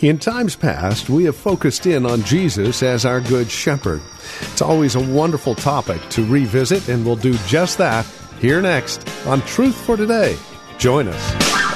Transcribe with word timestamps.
In 0.00 0.18
times 0.18 0.56
past, 0.56 1.08
we 1.08 1.22
have 1.24 1.36
focused 1.36 1.86
in 1.86 2.04
on 2.04 2.22
Jesus 2.24 2.82
as 2.82 3.04
our 3.04 3.20
Good 3.20 3.48
Shepherd. 3.48 4.02
It's 4.40 4.60
always 4.60 4.96
a 4.96 5.00
wonderful 5.00 5.54
topic 5.54 6.00
to 6.10 6.26
revisit, 6.26 6.88
and 6.88 7.06
we'll 7.06 7.14
do 7.14 7.34
just 7.46 7.78
that 7.78 8.04
here 8.40 8.60
next 8.60 9.08
on 9.24 9.40
Truth 9.42 9.76
for 9.76 9.96
Today. 9.96 10.36
Join 10.78 11.06
us. 11.06 11.73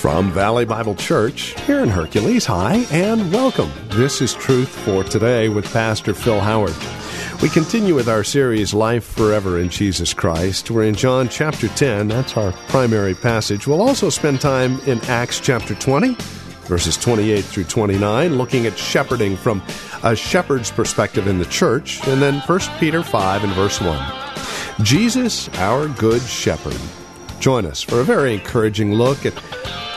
From 0.00 0.32
Valley 0.32 0.64
Bible 0.64 0.94
Church 0.94 1.60
here 1.66 1.80
in 1.80 1.90
Hercules, 1.90 2.46
hi 2.46 2.86
and 2.90 3.30
welcome. 3.30 3.70
This 3.90 4.22
is 4.22 4.32
Truth 4.32 4.70
for 4.70 5.04
Today 5.04 5.50
with 5.50 5.70
Pastor 5.74 6.14
Phil 6.14 6.40
Howard. 6.40 6.74
We 7.42 7.50
continue 7.50 7.94
with 7.94 8.08
our 8.08 8.24
series 8.24 8.72
Life 8.72 9.04
Forever 9.04 9.58
in 9.58 9.68
Jesus 9.68 10.14
Christ. 10.14 10.70
We're 10.70 10.84
in 10.84 10.94
John 10.94 11.28
chapter 11.28 11.68
10, 11.68 12.08
that's 12.08 12.34
our 12.38 12.52
primary 12.68 13.14
passage. 13.14 13.66
We'll 13.66 13.82
also 13.82 14.08
spend 14.08 14.40
time 14.40 14.80
in 14.86 15.02
Acts 15.02 15.38
chapter 15.38 15.74
20, 15.74 16.16
verses 16.62 16.96
28 16.96 17.44
through 17.44 17.64
29, 17.64 18.38
looking 18.38 18.64
at 18.64 18.78
shepherding 18.78 19.36
from 19.36 19.62
a 20.02 20.16
shepherd's 20.16 20.70
perspective 20.70 21.26
in 21.26 21.38
the 21.38 21.44
church, 21.44 22.02
and 22.08 22.22
then 22.22 22.40
1 22.40 22.60
Peter 22.78 23.02
5 23.02 23.44
and 23.44 23.52
verse 23.52 23.82
1. 23.82 24.02
Jesus, 24.82 25.50
our 25.58 25.88
good 25.88 26.22
shepherd. 26.22 26.80
Join 27.38 27.66
us 27.66 27.82
for 27.82 28.00
a 28.00 28.04
very 28.04 28.32
encouraging 28.32 28.94
look 28.94 29.26
at 29.26 29.34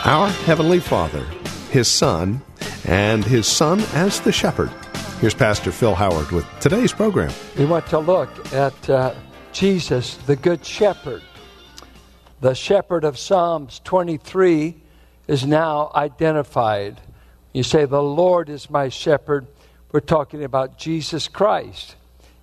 our 0.06 0.28
Heavenly 0.28 0.82
Father, 0.82 1.24
His 1.72 1.88
Son, 1.88 2.42
and 2.86 3.24
His 3.24 3.48
Son 3.48 3.80
as 3.94 4.20
the 4.20 4.34
Shepherd. 4.34 4.70
Here's 5.22 5.34
Pastor 5.34 5.72
Phil 5.72 5.96
Howard 5.96 6.30
with 6.32 6.46
today's 6.60 6.92
program. 6.92 7.32
We 7.58 7.64
want 7.64 7.88
to 7.88 8.00
look 8.00 8.30
at 8.54 8.90
uh, 8.90 9.16
Jesus, 9.54 10.18
the 10.18 10.36
Good 10.36 10.66
Shepherd. 10.66 11.22
The 12.42 12.54
shepherd 12.54 13.06
of 13.06 13.18
Psalms 13.18 13.80
23 13.86 14.76
is 15.30 15.46
now 15.46 15.90
identified. 15.96 17.00
You 17.54 17.64
say, 17.64 17.86
The 17.86 18.04
Lord 18.04 18.50
is 18.50 18.70
my 18.70 18.90
shepherd. 18.90 19.48
We're 19.94 20.02
talking 20.02 20.44
about 20.44 20.78
Jesus 20.78 21.30
Christ. 21.30 21.96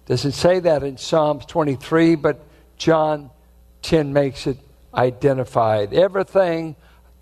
Doesn't 0.06 0.32
say 0.32 0.60
that 0.60 0.82
in 0.82 0.96
Psalms 0.96 1.44
23, 1.44 2.14
but 2.14 2.40
John 2.78 3.28
10 3.82 4.14
makes 4.14 4.46
it 4.46 4.56
identified. 4.94 5.92
Everything 5.92 6.74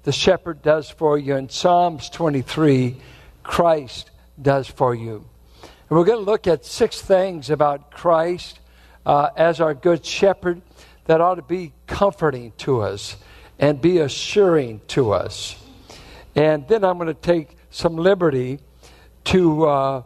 the 0.02 0.12
shepherd 0.12 0.62
does 0.62 0.90
for 0.90 1.18
you. 1.18 1.36
In 1.36 1.48
Psalms 1.48 2.10
23, 2.10 2.96
Christ 3.42 4.10
does 4.40 4.66
for 4.68 4.94
you. 4.94 5.26
And 5.62 5.98
we're 5.98 6.04
going 6.04 6.24
to 6.24 6.30
look 6.30 6.46
at 6.46 6.64
six 6.64 7.00
things 7.00 7.50
about 7.50 7.90
Christ 7.90 8.60
uh, 9.06 9.30
as 9.36 9.60
our 9.60 9.74
good 9.74 10.04
shepherd 10.04 10.60
that 11.06 11.20
ought 11.20 11.36
to 11.36 11.42
be 11.42 11.72
comforting 11.86 12.52
to 12.58 12.82
us 12.82 13.16
and 13.58 13.80
be 13.80 13.98
assuring 13.98 14.80
to 14.88 15.12
us. 15.12 15.56
And 16.34 16.68
then 16.68 16.84
I'm 16.84 16.98
going 16.98 17.08
to 17.08 17.14
take 17.14 17.56
some 17.70 17.96
liberty 17.96 18.60
to 19.24 19.66
uh, 19.66 20.02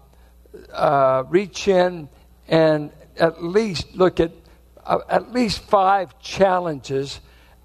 uh, 0.73 1.25
reach 1.29 1.69
in 1.69 2.09
and 2.49 2.91
at 3.17 3.43
least 3.43 3.95
look 3.95 4.21
at 4.21 4.33
uh, 4.85 4.99
at 5.09 5.33
least 5.33 5.61
five 5.61 6.19
challenges 6.19 7.21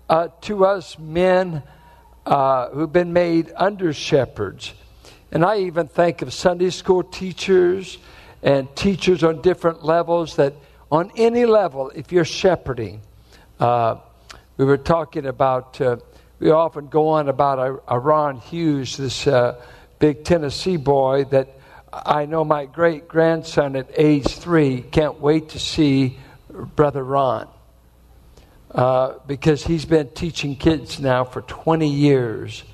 uh, 0.10 0.28
to 0.42 0.66
us 0.66 1.00
men 1.00 1.64
uh, 2.28 2.70
who've 2.72 2.92
been 2.92 3.14
made 3.14 3.54
under 3.56 3.94
shepherds. 3.94 4.74
And 5.32 5.46
I 5.46 5.60
even 5.60 5.88
think 5.88 6.22
of 6.22 6.34
Sunday 6.34 6.70
school 6.70 7.02
teachers 7.02 7.98
and 8.44 8.74
teachers 8.76 9.24
on 9.24 9.42
different 9.42 9.84
levels 9.84 10.36
that, 10.36 10.54
on 10.92 11.12
any 11.16 11.46
level, 11.46 11.90
if 11.96 12.12
you're 12.12 12.26
shepherding, 12.26 13.02
uh, 13.60 13.96
we 14.58 14.66
were 14.66 14.78
talking 14.78 15.26
about, 15.26 15.80
uh, 15.80 15.98
we 16.40 16.52
often 16.52 16.88
go 16.88 17.08
on 17.10 17.30
about 17.30 17.60
a, 17.60 17.96
a 17.96 17.98
Ron 17.98 18.38
Hughes, 18.38 18.98
this 18.98 19.26
uh, 19.26 19.62
big 20.00 20.26
Tennessee 20.26 20.78
boy 20.78 21.24
that 21.26 21.48
I 21.94 22.26
know 22.26 22.44
my 22.44 22.66
great 22.66 23.08
grandson 23.08 23.78
at 23.78 23.88
age 23.96 24.28
three 24.28 24.82
can't 24.82 25.22
wait 25.22 25.50
to 25.50 25.60
see 25.60 26.18
Brother 26.76 27.04
Ron. 27.04 27.48
Uh, 28.72 29.14
because 29.28 29.64
he's 29.64 29.86
been 29.86 30.10
teaching 30.10 30.54
kids 30.54 31.00
now 31.00 31.24
for 31.24 31.42
20 31.44 31.88
years 31.88 32.66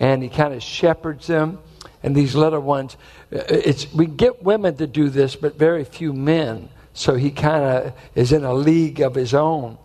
and 0.00 0.22
he 0.22 0.28
kind 0.30 0.54
of 0.54 0.62
shepherds 0.62 1.26
them 1.26 1.58
and 2.02 2.16
these 2.16 2.34
little 2.34 2.60
ones 2.60 2.96
uh, 3.30 3.42
it's 3.48 3.92
we 3.92 4.06
get 4.06 4.42
women 4.42 4.74
to 4.74 4.86
do 4.86 5.10
this 5.10 5.36
but 5.36 5.58
very 5.58 5.84
few 5.84 6.14
men 6.14 6.66
so 6.94 7.14
he 7.14 7.30
kind 7.30 7.62
of 7.62 7.92
is 8.14 8.32
in 8.32 8.42
a 8.44 8.54
league 8.54 9.00
of 9.00 9.14
his 9.14 9.34
own. 9.34 9.76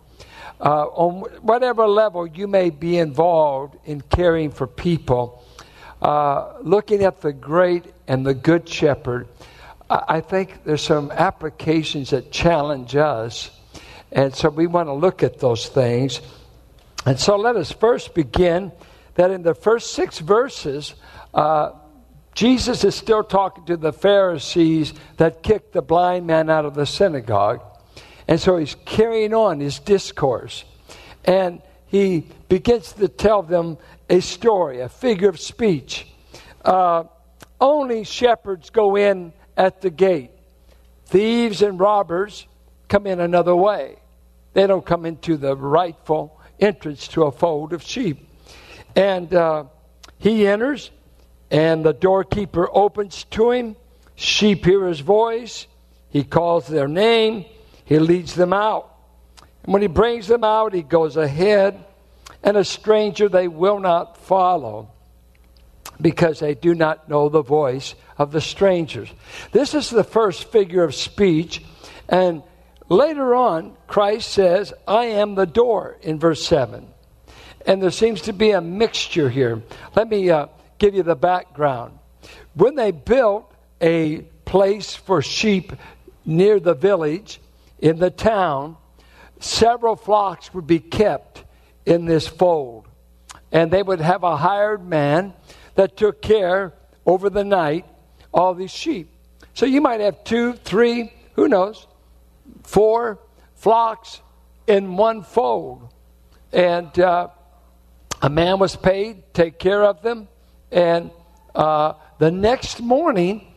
Uh, 0.60 0.86
on 0.86 1.20
whatever 1.42 1.86
level 1.86 2.26
you 2.26 2.46
may 2.46 2.70
be 2.70 2.96
involved 2.96 3.76
in 3.84 4.00
caring 4.00 4.50
for 4.50 4.66
people 4.66 5.44
uh, 6.00 6.54
looking 6.62 7.04
at 7.04 7.20
the 7.20 7.34
great 7.34 7.84
and 8.08 8.24
the 8.24 8.34
good 8.34 8.66
shepherd 8.66 9.28
I 9.90 10.20
think 10.20 10.64
there's 10.64 10.82
some 10.82 11.10
applications 11.10 12.10
that 12.10 12.30
challenge 12.30 12.94
us 12.96 13.50
and 14.12 14.34
so 14.34 14.48
we 14.48 14.66
want 14.66 14.88
to 14.88 14.92
look 14.92 15.22
at 15.22 15.38
those 15.38 15.68
things. 15.68 16.20
And 17.06 17.18
so 17.18 17.36
let 17.36 17.56
us 17.56 17.72
first 17.72 18.14
begin 18.14 18.72
that 19.14 19.30
in 19.30 19.42
the 19.42 19.54
first 19.54 19.92
six 19.92 20.18
verses, 20.18 20.94
uh, 21.32 21.72
Jesus 22.34 22.84
is 22.84 22.94
still 22.94 23.24
talking 23.24 23.64
to 23.66 23.76
the 23.76 23.92
Pharisees 23.92 24.94
that 25.16 25.42
kicked 25.42 25.72
the 25.72 25.82
blind 25.82 26.26
man 26.26 26.50
out 26.50 26.64
of 26.64 26.74
the 26.74 26.86
synagogue. 26.86 27.62
And 28.28 28.40
so 28.40 28.56
he's 28.58 28.76
carrying 28.84 29.34
on 29.34 29.60
his 29.60 29.78
discourse. 29.78 30.64
And 31.24 31.62
he 31.86 32.26
begins 32.48 32.92
to 32.94 33.08
tell 33.08 33.42
them 33.42 33.78
a 34.08 34.20
story, 34.20 34.80
a 34.80 34.88
figure 34.88 35.28
of 35.28 35.40
speech. 35.40 36.06
Uh, 36.64 37.04
only 37.60 38.04
shepherds 38.04 38.70
go 38.70 38.96
in 38.96 39.32
at 39.56 39.80
the 39.82 39.90
gate, 39.90 40.30
thieves 41.06 41.62
and 41.62 41.78
robbers 41.78 42.46
come 42.88 43.06
in 43.06 43.20
another 43.20 43.54
way. 43.54 43.99
They 44.52 44.66
don't 44.66 44.84
come 44.84 45.06
into 45.06 45.36
the 45.36 45.56
rightful 45.56 46.40
entrance 46.58 47.08
to 47.08 47.24
a 47.24 47.32
fold 47.32 47.72
of 47.72 47.82
sheep. 47.82 48.28
And 48.96 49.32
uh, 49.32 49.64
he 50.18 50.46
enters, 50.46 50.90
and 51.50 51.84
the 51.84 51.92
doorkeeper 51.92 52.68
opens 52.72 53.24
to 53.30 53.50
him. 53.50 53.76
Sheep 54.16 54.64
hear 54.64 54.86
his 54.86 55.00
voice. 55.00 55.66
He 56.10 56.24
calls 56.24 56.66
their 56.66 56.88
name. 56.88 57.44
He 57.84 57.98
leads 57.98 58.34
them 58.34 58.52
out. 58.52 58.94
And 59.64 59.72
when 59.72 59.82
he 59.82 59.88
brings 59.88 60.26
them 60.26 60.44
out, 60.44 60.74
he 60.74 60.82
goes 60.82 61.16
ahead, 61.16 61.84
and 62.42 62.56
a 62.56 62.64
stranger 62.64 63.28
they 63.28 63.48
will 63.48 63.78
not 63.78 64.16
follow 64.16 64.90
because 66.00 66.40
they 66.40 66.54
do 66.54 66.74
not 66.74 67.08
know 67.08 67.28
the 67.28 67.42
voice 67.42 67.94
of 68.16 68.32
the 68.32 68.40
strangers. 68.40 69.08
This 69.52 69.74
is 69.74 69.90
the 69.90 70.04
first 70.04 70.50
figure 70.50 70.82
of 70.82 70.94
speech, 70.94 71.62
and 72.08 72.42
Later 72.90 73.36
on, 73.36 73.76
Christ 73.86 74.32
says, 74.32 74.74
I 74.86 75.06
am 75.06 75.36
the 75.36 75.46
door 75.46 75.96
in 76.02 76.18
verse 76.18 76.44
7. 76.44 76.88
And 77.64 77.80
there 77.80 77.92
seems 77.92 78.22
to 78.22 78.32
be 78.32 78.50
a 78.50 78.60
mixture 78.60 79.30
here. 79.30 79.62
Let 79.94 80.08
me 80.08 80.28
uh, 80.28 80.48
give 80.78 80.96
you 80.96 81.04
the 81.04 81.14
background. 81.14 81.96
When 82.54 82.74
they 82.74 82.90
built 82.90 83.50
a 83.80 84.22
place 84.44 84.96
for 84.96 85.22
sheep 85.22 85.72
near 86.26 86.58
the 86.58 86.74
village, 86.74 87.40
in 87.78 88.00
the 88.00 88.10
town, 88.10 88.76
several 89.38 89.94
flocks 89.94 90.52
would 90.52 90.66
be 90.66 90.80
kept 90.80 91.44
in 91.86 92.06
this 92.06 92.26
fold. 92.26 92.88
And 93.52 93.70
they 93.70 93.84
would 93.84 94.00
have 94.00 94.24
a 94.24 94.36
hired 94.36 94.84
man 94.84 95.32
that 95.76 95.96
took 95.96 96.20
care 96.20 96.74
over 97.06 97.30
the 97.30 97.44
night 97.44 97.86
all 98.34 98.52
these 98.52 98.72
sheep. 98.72 99.12
So 99.54 99.64
you 99.64 99.80
might 99.80 100.00
have 100.00 100.24
two, 100.24 100.54
three, 100.54 101.12
who 101.34 101.46
knows, 101.46 101.86
four 102.70 103.18
flocks 103.54 104.20
in 104.66 104.96
one 104.96 105.22
fold. 105.22 105.92
And 106.52 106.98
uh, 106.98 107.28
a 108.22 108.30
man 108.30 108.58
was 108.58 108.76
paid, 108.76 109.16
to 109.16 109.42
take 109.42 109.58
care 109.58 109.82
of 109.84 110.02
them. 110.02 110.28
And 110.70 111.10
uh, 111.54 111.94
the 112.18 112.30
next 112.30 112.80
morning, 112.80 113.52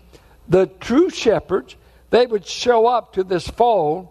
the 0.47 0.65
true 0.65 1.09
shepherds, 1.09 1.75
they 2.09 2.25
would 2.25 2.45
show 2.45 2.87
up 2.87 3.13
to 3.13 3.23
this 3.23 3.47
fold 3.47 4.09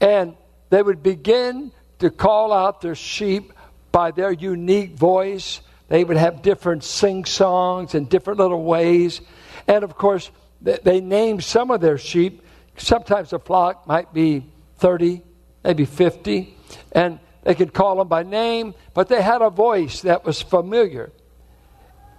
and 0.00 0.34
they 0.70 0.82
would 0.82 1.02
begin 1.02 1.72
to 1.98 2.10
call 2.10 2.52
out 2.52 2.80
their 2.80 2.94
sheep 2.94 3.52
by 3.92 4.10
their 4.10 4.32
unique 4.32 4.94
voice. 4.94 5.60
They 5.88 6.04
would 6.04 6.16
have 6.16 6.42
different 6.42 6.84
sing 6.84 7.24
songs 7.24 7.94
and 7.94 8.08
different 8.08 8.38
little 8.38 8.62
ways. 8.62 9.20
And 9.66 9.84
of 9.84 9.96
course, 9.96 10.30
they 10.62 11.00
named 11.00 11.42
some 11.44 11.70
of 11.70 11.80
their 11.80 11.98
sheep. 11.98 12.42
Sometimes 12.80 13.32
a 13.32 13.38
flock 13.38 13.86
might 13.86 14.12
be 14.14 14.46
30, 14.78 15.22
maybe 15.62 15.84
50. 15.84 16.56
And 16.92 17.20
they 17.42 17.54
could 17.54 17.74
call 17.74 17.96
them 17.96 18.08
by 18.08 18.22
name, 18.22 18.74
but 18.94 19.08
they 19.08 19.22
had 19.22 19.42
a 19.42 19.50
voice 19.50 20.02
that 20.02 20.24
was 20.24 20.40
familiar. 20.40 21.12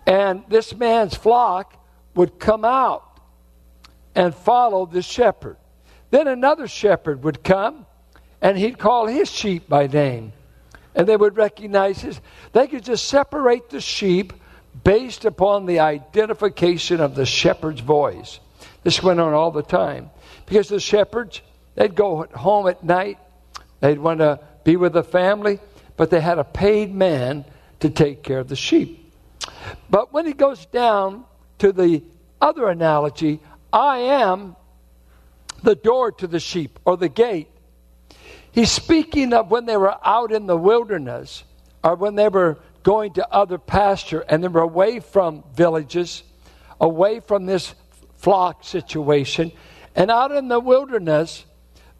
And 0.05 0.43
this 0.49 0.75
man's 0.75 1.15
flock 1.15 1.75
would 2.15 2.39
come 2.39 2.63
out 2.63 3.19
and 4.13 4.35
follow 4.35 4.85
the 4.85 5.01
shepherd. 5.01 5.57
Then 6.11 6.27
another 6.27 6.67
shepherd 6.67 7.23
would 7.23 7.43
come 7.43 7.85
and 8.41 8.57
he'd 8.57 8.77
call 8.77 9.07
his 9.07 9.31
sheep 9.31 9.67
by 9.67 9.87
name. 9.87 10.33
And 10.93 11.07
they 11.07 11.15
would 11.15 11.37
recognize 11.37 12.01
his. 12.01 12.19
They 12.51 12.67
could 12.67 12.83
just 12.83 13.05
separate 13.05 13.69
the 13.69 13.79
sheep 13.79 14.33
based 14.83 15.25
upon 15.25 15.65
the 15.65 15.79
identification 15.79 16.99
of 16.99 17.15
the 17.15 17.25
shepherd's 17.25 17.81
voice. 17.81 18.39
This 18.83 19.01
went 19.01 19.19
on 19.19 19.33
all 19.33 19.51
the 19.51 19.63
time. 19.63 20.09
Because 20.51 20.67
the 20.67 20.81
shepherds, 20.81 21.41
they'd 21.75 21.95
go 21.95 22.27
home 22.35 22.67
at 22.67 22.83
night, 22.83 23.17
they'd 23.79 23.97
want 23.97 24.19
to 24.19 24.37
be 24.65 24.75
with 24.75 24.91
the 24.91 25.01
family, 25.01 25.61
but 25.95 26.09
they 26.09 26.19
had 26.19 26.39
a 26.39 26.43
paid 26.43 26.93
man 26.93 27.45
to 27.79 27.89
take 27.89 28.21
care 28.21 28.39
of 28.39 28.49
the 28.49 28.57
sheep. 28.57 29.13
But 29.89 30.11
when 30.11 30.25
he 30.25 30.33
goes 30.33 30.65
down 30.65 31.23
to 31.59 31.71
the 31.71 32.03
other 32.41 32.67
analogy, 32.67 33.39
I 33.71 33.99
am 33.99 34.57
the 35.63 35.73
door 35.73 36.11
to 36.11 36.27
the 36.27 36.41
sheep 36.41 36.79
or 36.83 36.97
the 36.97 37.07
gate. 37.07 37.47
He's 38.51 38.73
speaking 38.73 39.31
of 39.31 39.51
when 39.51 39.65
they 39.65 39.77
were 39.77 39.95
out 40.05 40.33
in 40.33 40.47
the 40.47 40.57
wilderness 40.57 41.45
or 41.81 41.95
when 41.95 42.15
they 42.15 42.27
were 42.27 42.59
going 42.83 43.13
to 43.13 43.33
other 43.33 43.57
pasture 43.57 44.25
and 44.27 44.43
they 44.43 44.49
were 44.49 44.59
away 44.59 44.99
from 44.99 45.45
villages, 45.55 46.23
away 46.81 47.21
from 47.21 47.45
this 47.45 47.73
flock 48.17 48.65
situation. 48.65 49.53
And 49.95 50.09
out 50.09 50.31
in 50.31 50.47
the 50.47 50.59
wilderness, 50.59 51.45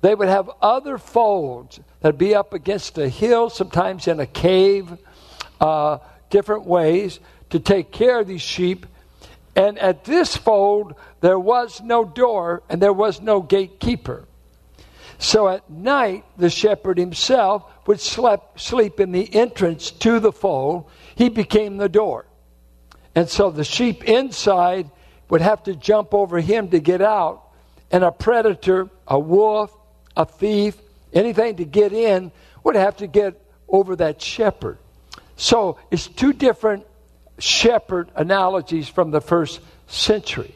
they 0.02 0.16
would 0.16 0.30
have 0.30 0.50
other 0.62 0.98
folds 0.98 1.80
that'd 2.00 2.18
be 2.18 2.34
up 2.34 2.54
against 2.54 2.98
a 2.98 3.08
hill, 3.08 3.50
sometimes 3.50 4.08
in 4.08 4.20
a 4.20 4.26
cave, 4.26 4.98
uh, 5.60 6.00
different 6.30 6.66
ways 6.66 7.20
to 7.52 7.60
take 7.60 7.92
care 7.92 8.20
of 8.20 8.28
these 8.28 8.42
sheep. 8.42 8.86
And 9.56 9.78
at 9.78 10.06
this 10.06 10.36
fold, 10.36 10.96
there 11.20 11.40
was 11.40 11.82
no 11.82 12.06
door 12.06 12.64
and 12.70 12.82
there 12.82 12.94
was 12.94 13.22
no 13.22 13.42
gatekeeper. 13.42 14.26
So 15.20 15.48
at 15.48 15.70
night, 15.70 16.26
the 16.38 16.50
shepherd 16.50 16.98
himself 16.98 17.64
would 17.86 18.00
sleep, 18.00 18.40
sleep 18.56 19.00
in 19.00 19.12
the 19.12 19.36
entrance 19.36 19.92
to 19.92 20.20
the 20.20 20.32
fold. 20.32 20.90
He 21.16 21.30
became 21.30 21.78
the 21.78 21.90
door. 21.90 22.26
And 23.14 23.30
so 23.30 23.52
the 23.52 23.64
sheep 23.64 24.04
inside 24.06 24.90
would 25.30 25.42
have 25.42 25.64
to 25.64 25.76
jump 25.76 26.14
over 26.14 26.40
him 26.40 26.70
to 26.70 26.80
get 26.80 27.02
out. 27.02 27.51
And 27.92 28.04
a 28.04 28.12
predator, 28.12 28.90
a 29.08 29.20
wolf, 29.20 29.76
a 30.16 30.26
thief, 30.26 30.78
anything 31.14 31.58
to 31.58 31.66
get 31.66 31.94
in 31.94 32.32
would 32.64 32.76
have 32.76 32.98
to 32.98 33.08
get 33.08 33.42
over 33.68 33.96
that 33.98 34.22
shepherd. 34.22 34.78
So 35.36 35.78
it's 35.90 36.08
two 36.08 36.34
different 36.34 36.86
shepherd 37.40 38.10
analogies 38.16 38.88
from 38.88 39.12
the 39.12 39.22
first 39.22 39.60
century. 39.88 40.54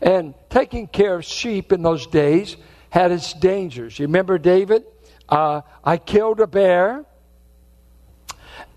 And 0.00 0.34
taking 0.50 0.86
care 0.86 1.16
of 1.16 1.24
sheep 1.24 1.72
in 1.72 1.82
those 1.82 2.06
days 2.06 2.56
had 2.90 3.12
its 3.12 3.32
dangers. 3.32 3.98
You 3.98 4.06
remember 4.06 4.38
David? 4.38 4.84
Uh, 5.28 5.62
I 5.84 5.98
killed 5.98 6.40
a 6.40 6.46
bear 6.46 7.04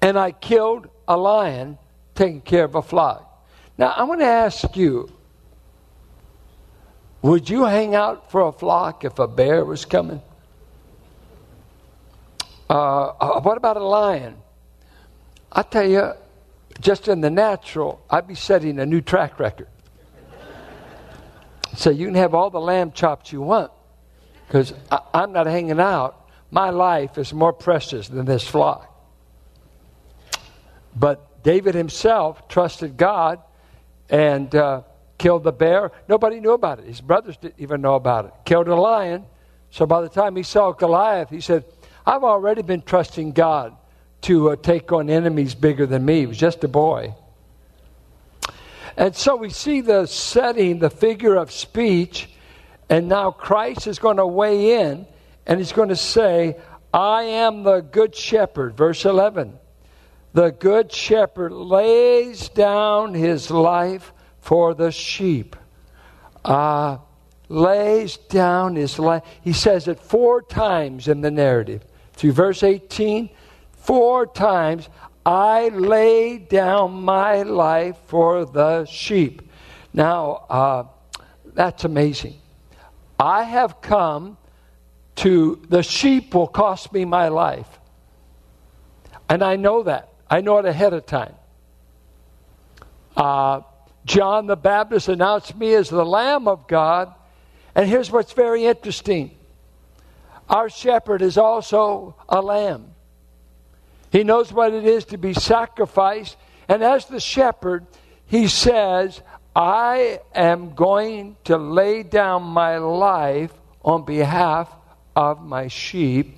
and 0.01 0.17
I 0.17 0.31
killed 0.31 0.89
a 1.07 1.15
lion 1.15 1.77
taking 2.15 2.41
care 2.41 2.65
of 2.65 2.75
a 2.75 2.81
flock. 2.81 3.27
Now, 3.77 3.87
I 3.87 4.03
want 4.03 4.21
to 4.21 4.25
ask 4.25 4.75
you 4.75 5.09
would 7.21 7.49
you 7.49 7.65
hang 7.65 7.95
out 7.95 8.31
for 8.31 8.41
a 8.41 8.51
flock 8.51 9.05
if 9.05 9.19
a 9.19 9.27
bear 9.27 9.63
was 9.63 9.85
coming? 9.85 10.21
Uh, 12.69 13.07
uh 13.07 13.41
what 13.41 13.57
about 13.57 13.77
a 13.77 13.83
lion? 13.83 14.37
I 15.51 15.63
tell 15.63 15.87
you, 15.87 16.13
just 16.79 17.07
in 17.07 17.21
the 17.21 17.29
natural, 17.29 18.03
I'd 18.09 18.27
be 18.27 18.35
setting 18.35 18.79
a 18.79 18.85
new 18.85 19.01
track 19.01 19.39
record. 19.39 19.67
so 21.75 21.89
you 21.89 22.05
can 22.05 22.15
have 22.15 22.33
all 22.33 22.49
the 22.49 22.59
lamb 22.59 22.91
chops 22.91 23.31
you 23.31 23.41
want 23.41 23.71
because 24.47 24.73
I'm 25.13 25.31
not 25.31 25.47
hanging 25.47 25.79
out. 25.79 26.29
My 26.49 26.69
life 26.69 27.17
is 27.17 27.33
more 27.33 27.53
precious 27.53 28.07
than 28.07 28.25
this 28.25 28.45
flock. 28.45 28.87
But 30.95 31.43
David 31.43 31.75
himself 31.75 32.47
trusted 32.47 32.97
God 32.97 33.39
and 34.09 34.53
uh, 34.53 34.81
killed 35.21 35.43
the 35.43 35.51
bear. 35.51 35.91
Nobody 36.09 36.39
knew 36.39 36.53
about 36.53 36.79
it. 36.79 36.85
His 36.85 36.99
brothers 36.99 37.37
didn't 37.37 37.59
even 37.59 37.79
know 37.79 37.93
about 37.93 38.25
it. 38.25 38.33
Killed 38.43 38.67
a 38.67 38.75
lion. 38.75 39.23
So 39.69 39.85
by 39.85 40.01
the 40.01 40.09
time 40.09 40.35
he 40.35 40.41
saw 40.41 40.71
Goliath, 40.71 41.29
he 41.29 41.41
said, 41.41 41.63
I've 42.07 42.23
already 42.23 42.63
been 42.63 42.81
trusting 42.81 43.33
God 43.33 43.77
to 44.21 44.49
uh, 44.49 44.55
take 44.55 44.91
on 44.91 45.11
enemies 45.11 45.53
bigger 45.53 45.85
than 45.85 46.03
me. 46.03 46.21
He 46.21 46.25
was 46.25 46.39
just 46.39 46.63
a 46.63 46.67
boy. 46.67 47.13
And 48.97 49.15
so 49.15 49.35
we 49.35 49.51
see 49.51 49.81
the 49.81 50.07
setting, 50.07 50.79
the 50.79 50.89
figure 50.89 51.35
of 51.35 51.51
speech, 51.51 52.27
and 52.89 53.07
now 53.07 53.29
Christ 53.29 53.85
is 53.85 53.99
going 53.99 54.17
to 54.17 54.25
weigh 54.25 54.81
in 54.81 55.05
and 55.45 55.59
he's 55.59 55.71
going 55.71 55.89
to 55.89 55.95
say, 55.95 56.57
I 56.91 57.23
am 57.23 57.61
the 57.61 57.81
good 57.81 58.15
shepherd. 58.15 58.75
Verse 58.75 59.05
11. 59.05 59.53
The 60.33 60.49
good 60.49 60.91
shepherd 60.91 61.51
lays 61.51 62.49
down 62.49 63.13
his 63.13 63.51
life 63.51 64.13
for 64.41 64.73
the 64.73 64.91
sheep. 64.91 65.55
Uh, 66.43 66.97
lays 67.47 68.17
down 68.17 68.75
his 68.75 68.99
life. 68.99 69.23
He 69.41 69.53
says 69.53 69.87
it 69.87 69.99
four 69.99 70.41
times 70.41 71.07
in 71.07 71.21
the 71.21 71.31
narrative. 71.31 71.85
Through 72.13 72.33
verse 72.33 72.63
18, 72.63 73.29
Four 73.81 74.27
times 74.27 74.87
I 75.25 75.69
lay 75.69 76.37
down 76.37 77.01
my 77.01 77.41
life 77.41 77.97
for 78.05 78.45
the 78.45 78.85
sheep. 78.85 79.49
Now, 79.91 80.45
uh, 80.49 80.83
that's 81.45 81.83
amazing. 81.83 82.35
I 83.19 83.43
have 83.43 83.81
come 83.81 84.37
to, 85.17 85.61
the 85.67 85.81
sheep 85.81 86.35
will 86.35 86.47
cost 86.47 86.93
me 86.93 87.05
my 87.05 87.29
life. 87.29 87.79
And 89.27 89.43
I 89.43 89.55
know 89.55 89.83
that. 89.83 90.13
I 90.29 90.41
know 90.41 90.59
it 90.59 90.65
ahead 90.65 90.93
of 90.93 91.07
time. 91.07 91.33
Uh, 93.17 93.61
John 94.05 94.47
the 94.47 94.55
Baptist 94.55 95.07
announced 95.07 95.55
me 95.55 95.73
as 95.73 95.89
the 95.89 96.05
Lamb 96.05 96.47
of 96.47 96.67
God. 96.67 97.13
And 97.75 97.87
here's 97.87 98.11
what's 98.11 98.33
very 98.33 98.65
interesting 98.65 99.37
our 100.49 100.69
shepherd 100.69 101.21
is 101.21 101.37
also 101.37 102.15
a 102.27 102.41
lamb. 102.41 102.93
He 104.11 104.25
knows 104.25 104.51
what 104.51 104.73
it 104.73 104.83
is 104.83 105.05
to 105.05 105.17
be 105.17 105.33
sacrificed. 105.33 106.35
And 106.67 106.83
as 106.83 107.05
the 107.05 107.21
shepherd, 107.21 107.87
he 108.25 108.49
says, 108.49 109.21
I 109.55 110.19
am 110.35 110.73
going 110.73 111.37
to 111.45 111.57
lay 111.57 112.03
down 112.03 112.43
my 112.43 112.77
life 112.79 113.53
on 113.83 114.03
behalf 114.03 114.69
of 115.15 115.41
my 115.41 115.69
sheep. 115.69 116.37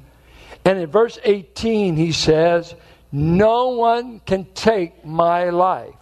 And 0.63 0.77
in 0.77 0.89
verse 0.91 1.17
18, 1.23 1.95
he 1.95 2.11
says, 2.11 2.75
No 3.11 3.69
one 3.69 4.19
can 4.19 4.45
take 4.53 5.03
my 5.03 5.49
life. 5.49 5.95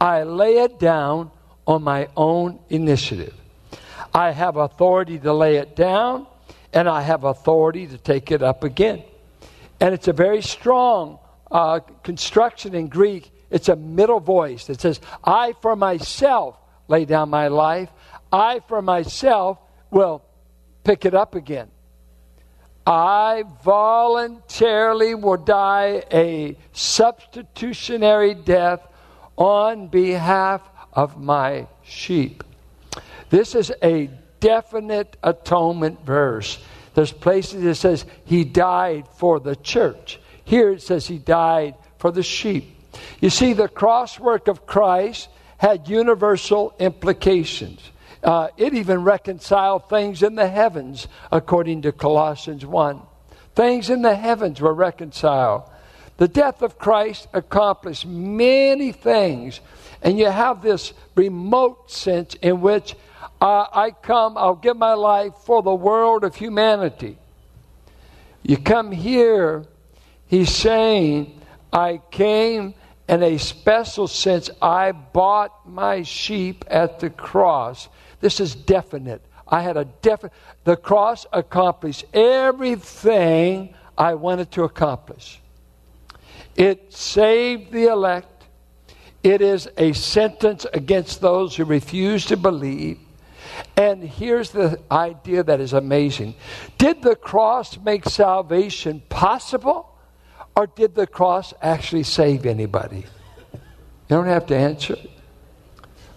I 0.00 0.22
lay 0.22 0.58
it 0.58 0.78
down 0.78 1.30
on 1.66 1.82
my 1.82 2.08
own 2.16 2.58
initiative. 2.70 3.34
I 4.14 4.30
have 4.32 4.56
authority 4.56 5.18
to 5.18 5.32
lay 5.32 5.56
it 5.56 5.76
down, 5.76 6.26
and 6.72 6.88
I 6.88 7.02
have 7.02 7.24
authority 7.24 7.86
to 7.86 7.98
take 7.98 8.32
it 8.32 8.42
up 8.42 8.64
again. 8.64 9.02
And 9.78 9.94
it's 9.94 10.08
a 10.08 10.12
very 10.12 10.42
strong 10.42 11.18
uh, 11.50 11.80
construction 12.02 12.74
in 12.74 12.88
Greek. 12.88 13.30
It's 13.50 13.68
a 13.68 13.76
middle 13.76 14.20
voice 14.20 14.66
that 14.66 14.80
says, 14.80 15.00
I 15.22 15.54
for 15.60 15.76
myself 15.76 16.56
lay 16.88 17.04
down 17.04 17.28
my 17.28 17.48
life. 17.48 17.90
I 18.32 18.60
for 18.68 18.82
myself 18.82 19.58
will 19.90 20.22
pick 20.84 21.04
it 21.04 21.14
up 21.14 21.34
again. 21.34 21.68
I 22.86 23.44
voluntarily 23.64 25.14
will 25.14 25.36
die 25.36 26.04
a 26.10 26.56
substitutionary 26.72 28.34
death 28.34 28.80
on 29.40 29.88
behalf 29.88 30.60
of 30.92 31.18
my 31.18 31.66
sheep. 31.82 32.44
This 33.30 33.54
is 33.54 33.72
a 33.82 34.10
definite 34.38 35.16
atonement 35.22 36.04
verse. 36.04 36.62
There's 36.94 37.12
places 37.12 37.64
it 37.64 37.74
says 37.76 38.04
he 38.26 38.44
died 38.44 39.08
for 39.16 39.40
the 39.40 39.56
church. 39.56 40.20
Here 40.44 40.70
it 40.70 40.82
says 40.82 41.06
he 41.06 41.18
died 41.18 41.74
for 41.98 42.10
the 42.10 42.22
sheep. 42.22 42.76
You 43.20 43.30
see, 43.30 43.54
the 43.54 43.68
cross 43.68 44.20
work 44.20 44.46
of 44.48 44.66
Christ 44.66 45.28
had 45.56 45.88
universal 45.88 46.74
implications. 46.78 47.80
Uh, 48.22 48.48
it 48.58 48.74
even 48.74 49.04
reconciled 49.04 49.88
things 49.88 50.22
in 50.22 50.34
the 50.34 50.48
heavens, 50.48 51.08
according 51.32 51.82
to 51.82 51.92
Colossians 51.92 52.66
1. 52.66 53.00
Things 53.54 53.88
in 53.88 54.02
the 54.02 54.16
heavens 54.16 54.60
were 54.60 54.74
reconciled. 54.74 55.69
The 56.20 56.28
death 56.28 56.60
of 56.60 56.78
Christ 56.78 57.28
accomplished 57.32 58.04
many 58.04 58.92
things. 58.92 59.60
And 60.02 60.18
you 60.18 60.26
have 60.26 60.60
this 60.60 60.92
remote 61.14 61.90
sense 61.90 62.34
in 62.42 62.60
which 62.60 62.94
uh, 63.40 63.64
I 63.72 63.92
come, 63.92 64.36
I'll 64.36 64.54
give 64.54 64.76
my 64.76 64.92
life 64.92 65.32
for 65.46 65.62
the 65.62 65.74
world 65.74 66.22
of 66.22 66.36
humanity. 66.36 67.16
You 68.42 68.58
come 68.58 68.92
here, 68.92 69.64
he's 70.26 70.54
saying, 70.54 71.40
I 71.72 72.02
came 72.10 72.74
in 73.08 73.22
a 73.22 73.38
special 73.38 74.06
sense. 74.06 74.50
I 74.60 74.92
bought 74.92 75.66
my 75.66 76.02
sheep 76.02 76.66
at 76.68 77.00
the 77.00 77.08
cross. 77.08 77.88
This 78.20 78.40
is 78.40 78.54
definite. 78.54 79.24
I 79.48 79.62
had 79.62 79.78
a 79.78 79.86
definite. 79.86 80.34
The 80.64 80.76
cross 80.76 81.24
accomplished 81.32 82.04
everything 82.12 83.72
I 83.96 84.12
wanted 84.12 84.50
to 84.50 84.64
accomplish. 84.64 85.40
It 86.60 86.92
saved 86.92 87.72
the 87.72 87.86
elect. 87.86 88.44
It 89.22 89.40
is 89.40 89.66
a 89.78 89.94
sentence 89.94 90.66
against 90.74 91.22
those 91.22 91.56
who 91.56 91.64
refuse 91.64 92.26
to 92.26 92.36
believe. 92.36 92.98
And 93.78 94.04
here's 94.04 94.50
the 94.50 94.78
idea 94.90 95.42
that 95.42 95.58
is 95.58 95.72
amazing 95.72 96.34
Did 96.76 97.00
the 97.00 97.16
cross 97.16 97.78
make 97.78 98.04
salvation 98.04 99.02
possible, 99.08 99.98
or 100.54 100.66
did 100.66 100.94
the 100.94 101.06
cross 101.06 101.54
actually 101.62 102.02
save 102.02 102.44
anybody? 102.44 103.06
You 103.54 103.60
don't 104.16 104.26
have 104.26 104.44
to 104.48 104.56
answer. 104.56 104.96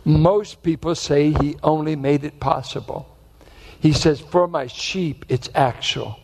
Most 0.03 0.61
people 0.61 0.93
say 0.93 1.31
he 1.31 1.55
only 1.63 1.95
made 1.95 2.25
it 2.25 2.41
possible. 2.41 3.07
He 3.79 3.93
says, 3.93 4.19
For 4.19 4.45
my 4.49 4.67
sheep, 4.67 5.23
it's 5.29 5.49
actual. 5.55 6.19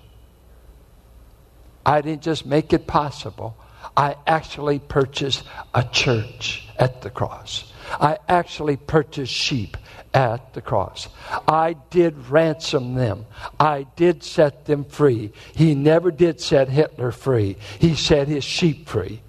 I 1.86 2.02
didn't 2.02 2.24
just 2.24 2.46
make 2.46 2.74
it 2.74 2.86
possible, 2.86 3.56
I 3.96 4.16
actually 4.28 4.80
purchased 4.80 5.44
a 5.74 5.84
church 5.84 6.68
at 6.78 7.02
the 7.02 7.10
cross. 7.10 7.72
I 8.00 8.18
actually 8.28 8.78
purchased 8.78 9.34
sheep 9.34 9.78
at 10.14 10.54
the 10.54 10.62
cross. 10.62 11.08
I 11.48 11.76
did 11.90 12.30
ransom 12.30 12.96
them. 12.96 13.26
I 13.60 13.88
did 13.96 14.24
set 14.24 14.66
them 14.66 14.86
free. 14.86 15.32
He 15.54 15.76
never 15.76 16.12
did 16.12 16.40
set 16.40 16.70
Hitler 16.70 17.12
free. 17.12 17.58
He 17.80 17.96
set 17.96 18.28
his 18.28 18.44
sheep 18.44 18.88
free. 18.88 19.22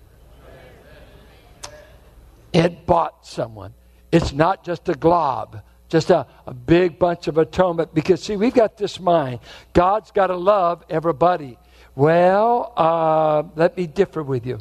It 2.53 2.87
bought 2.87 3.27
someone. 3.27 3.75
It's 4.11 4.33
not 4.33 4.65
just 4.65 4.89
a 4.89 4.95
glob, 4.95 5.63
just 5.89 6.11
a, 6.11 6.27
a 6.47 6.55
big 6.55 6.99
bunch 6.99 7.29
of 7.29 7.39
atonement. 7.39 7.95
Because, 7.95 8.23
see, 8.23 8.37
we've 8.37 8.55
got 8.55 8.77
this 8.77 8.99
mind 8.99 9.41
God's 9.73 10.11
got 10.11 10.29
to 10.29 10.37
love 10.37 10.85
everybody. 10.91 11.59
Well, 11.95 12.73
uh, 12.77 13.43
let 13.57 13.77
me 13.77 13.87
differ 13.87 14.23
with 14.23 14.47
you. 14.47 14.59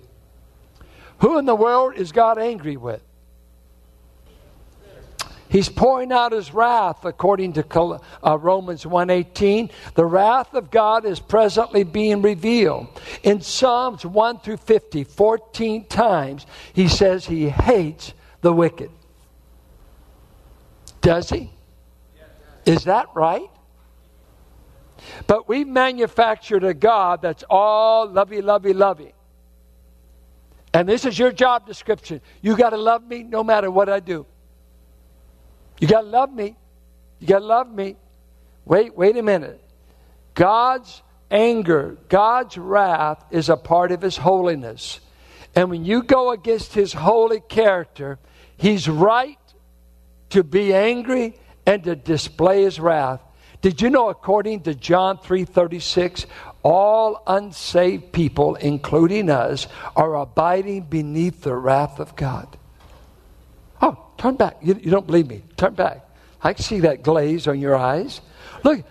Who 1.19 1.38
in 1.38 1.45
the 1.45 1.55
world 1.55 1.95
is 1.95 2.12
God 2.12 2.38
angry 2.38 2.77
with? 2.77 3.01
He's 5.50 5.67
pouring 5.67 6.12
out 6.12 6.31
his 6.31 6.53
wrath 6.53 7.05
according 7.05 7.53
to 7.53 8.00
uh, 8.24 8.38
Romans 8.38 8.83
1:18. 8.83 9.71
The 9.95 10.05
wrath 10.05 10.53
of 10.53 10.69
God 10.69 11.05
is 11.05 11.19
presently 11.19 11.83
being 11.83 12.21
revealed. 12.21 12.88
In 13.24 13.41
Psalms 13.41 14.05
1 14.05 14.39
through 14.41 14.57
50, 14.57 15.03
14 15.03 15.86
times 15.86 16.45
he 16.71 16.88
says 16.88 17.25
he 17.25 17.50
hates 17.50 18.13
the 18.41 18.53
wicked. 18.53 18.91
Does 21.01 21.29
he? 21.31 21.50
Is 22.65 22.83
that 22.83 23.07
right? 23.15 23.50
But 25.28 25.48
we 25.48 25.63
manufactured 25.63 26.63
a 26.63 26.74
God 26.74 27.22
that's 27.22 27.44
all 27.50 28.10
lovey, 28.10 28.42
lovey, 28.42 28.74
lovey. 28.74 29.13
And 30.74 30.88
this 30.88 31.06
is 31.06 31.18
your 31.18 31.32
job 31.32 31.66
description. 31.66 32.22
You 32.42 32.56
got 32.56 32.72
to 32.72 32.78
love 32.78 33.04
me 33.04 33.24
no 33.24 33.44
matter 33.44 33.72
what 33.72 33.89
I 33.89 34.00
do. 34.00 34.25
You 35.80 35.88
got 35.88 36.01
to 36.01 36.08
love 36.08 36.32
me. 36.32 36.56
You 37.20 37.28
got 37.28 37.39
to 37.39 37.46
love 37.46 37.72
me. 37.72 37.96
Wait, 38.66 38.96
wait 38.96 39.18
a 39.18 39.24
minute. 39.24 39.63
God's 40.36 41.01
anger, 41.32 41.98
God's 42.08 42.58
wrath 42.58 43.24
is 43.32 43.50
a 43.50 43.58
part 43.58 43.92
of 43.92 44.01
his 44.01 44.18
holiness. 44.18 45.00
And 45.56 45.70
when 45.70 45.86
you 45.86 46.04
go 46.04 46.32
against 46.32 46.74
his 46.74 46.94
holy 46.94 47.42
character, 47.42 48.20
he's 48.58 48.88
right 48.88 49.38
to 50.30 50.44
be 50.44 50.74
angry 50.74 51.36
and 51.66 51.84
to 51.84 51.96
display 51.96 52.63
his 52.63 52.80
wrath. 52.80 53.22
Did 53.62 53.82
you 53.82 53.89
know 53.89 54.10
according 54.10 54.62
to 54.62 54.74
John 54.74 55.18
3:36, 55.18 56.25
all 56.63 57.22
unsaved 57.28 58.12
people 58.13 58.56
including 58.56 59.30
us 59.30 59.68
are 59.96 60.16
abiding 60.16 60.84
beneath 60.84 61.42
the 61.42 61.56
wrath 61.56 62.00
of 62.00 62.16
God? 62.16 62.58
Oh, 63.82 63.98
turn 64.18 64.36
back. 64.36 64.58
You, 64.62 64.80
you 64.82 64.92
don't 64.92 65.06
believe 65.06 65.28
me. 65.28 65.44
Turn 65.58 65.74
back. 65.74 66.08
I 66.42 66.54
can 66.54 66.63
see 66.63 66.80
that 66.82 67.04
glaze 67.04 67.48
on 67.48 67.60
your 67.60 67.75
eyes. 67.75 68.22
Look, 68.63 68.86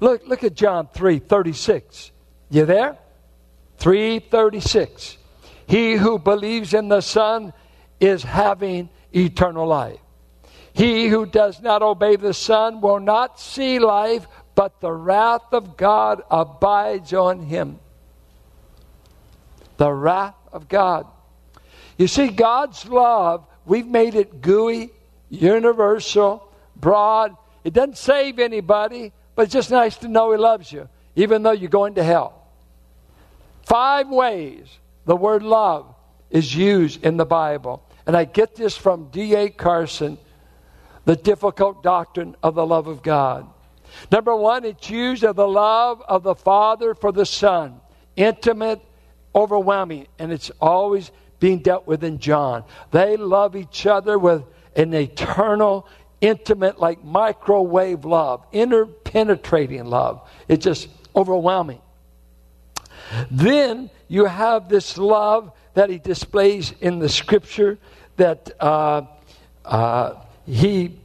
look, 0.00 0.26
look 0.26 0.42
at 0.42 0.54
John 0.54 0.88
3:36. 0.94 2.10
You 2.50 2.64
there? 2.64 2.96
336. 3.78 5.18
He 5.66 5.94
who 5.94 6.18
believes 6.18 6.72
in 6.72 6.88
the 6.88 7.00
Son 7.00 7.52
is 8.00 8.22
having 8.22 8.88
eternal 9.14 9.66
life. 9.66 9.98
He 10.74 11.08
who 11.08 11.24
does 11.24 11.62
not 11.62 11.82
obey 11.82 12.16
the 12.16 12.34
Son 12.34 12.82
will 12.82 13.00
not 13.00 13.40
see 13.40 13.78
life, 13.78 14.26
but 14.54 14.80
the 14.80 14.92
wrath 14.92 15.52
of 15.52 15.76
God 15.76 16.22
abides 16.30 17.14
on 17.14 17.40
him. 17.40 17.78
The 19.78 19.90
wrath 19.90 20.36
of 20.52 20.68
God. 20.68 21.06
You 21.96 22.06
see, 22.06 22.28
God's 22.28 22.86
love 22.86 23.46
We've 23.66 23.86
made 23.86 24.14
it 24.14 24.42
gooey, 24.42 24.90
universal, 25.30 26.46
broad. 26.76 27.36
It 27.62 27.72
doesn't 27.72 27.96
save 27.96 28.38
anybody, 28.38 29.12
but 29.34 29.42
it's 29.42 29.52
just 29.52 29.70
nice 29.70 29.96
to 29.98 30.08
know 30.08 30.32
He 30.32 30.38
loves 30.38 30.70
you, 30.70 30.88
even 31.16 31.42
though 31.42 31.52
you're 31.52 31.70
going 31.70 31.94
to 31.94 32.04
hell. 32.04 32.46
Five 33.62 34.08
ways 34.08 34.66
the 35.06 35.16
word 35.16 35.42
love 35.42 35.94
is 36.30 36.54
used 36.54 37.04
in 37.04 37.16
the 37.16 37.24
Bible. 37.24 37.82
And 38.06 38.14
I 38.14 38.24
get 38.24 38.54
this 38.54 38.76
from 38.76 39.08
D.A. 39.08 39.48
Carson, 39.48 40.18
The 41.04 41.16
Difficult 41.16 41.82
Doctrine 41.82 42.36
of 42.42 42.54
the 42.54 42.66
Love 42.66 42.86
of 42.86 43.02
God. 43.02 43.48
Number 44.10 44.34
one, 44.34 44.64
it's 44.64 44.90
used 44.90 45.24
of 45.24 45.36
the 45.36 45.46
love 45.46 46.02
of 46.08 46.22
the 46.22 46.34
Father 46.34 46.94
for 46.94 47.12
the 47.12 47.26
Son. 47.26 47.80
Intimate, 48.16 48.80
overwhelming, 49.34 50.06
and 50.18 50.32
it's 50.32 50.50
always 50.60 51.10
being 51.40 51.58
dealt 51.58 51.86
with 51.86 52.04
in 52.04 52.18
John. 52.18 52.64
They 52.90 53.16
love 53.16 53.56
each 53.56 53.86
other 53.86 54.18
with 54.18 54.44
an 54.76 54.94
eternal, 54.94 55.86
intimate, 56.20 56.80
like 56.80 57.04
microwave 57.04 58.04
love, 58.04 58.44
interpenetrating 58.52 59.84
love. 59.84 60.28
It's 60.48 60.64
just 60.64 60.88
overwhelming. 61.14 61.80
Then 63.30 63.90
you 64.08 64.24
have 64.24 64.68
this 64.68 64.96
love 64.96 65.52
that 65.74 65.90
he 65.90 65.98
displays 65.98 66.72
in 66.80 66.98
the 66.98 67.08
scripture 67.08 67.78
that 68.16 68.50
uh, 68.60 69.02
uh, 69.64 70.14
he 70.46 70.98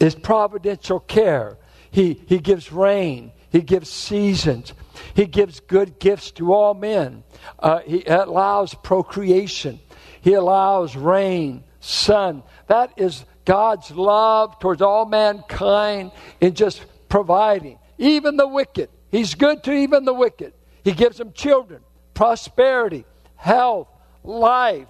is 0.00 0.14
providential 0.14 1.00
care. 1.00 1.56
He, 1.90 2.20
he 2.26 2.38
gives 2.38 2.70
rain, 2.70 3.32
he 3.50 3.62
gives 3.62 3.90
seasons, 3.90 4.74
he 5.14 5.26
gives 5.26 5.60
good 5.60 5.98
gifts 5.98 6.30
to 6.32 6.52
all 6.52 6.74
men. 6.74 7.24
Uh, 7.58 7.80
he 7.80 8.04
allows 8.04 8.74
procreation. 8.74 9.80
He 10.20 10.34
allows 10.34 10.96
rain, 10.96 11.64
sun. 11.80 12.42
That 12.66 12.92
is 12.96 13.24
God's 13.44 13.90
love 13.90 14.58
towards 14.58 14.82
all 14.82 15.06
mankind 15.06 16.12
in 16.40 16.54
just 16.54 16.84
providing. 17.08 17.78
Even 17.96 18.36
the 18.36 18.46
wicked. 18.46 18.90
He's 19.10 19.34
good 19.34 19.64
to 19.64 19.72
even 19.72 20.04
the 20.04 20.12
wicked. 20.12 20.52
He 20.84 20.92
gives 20.92 21.16
them 21.16 21.32
children, 21.32 21.82
prosperity, 22.14 23.04
health, 23.36 23.88
life, 24.22 24.88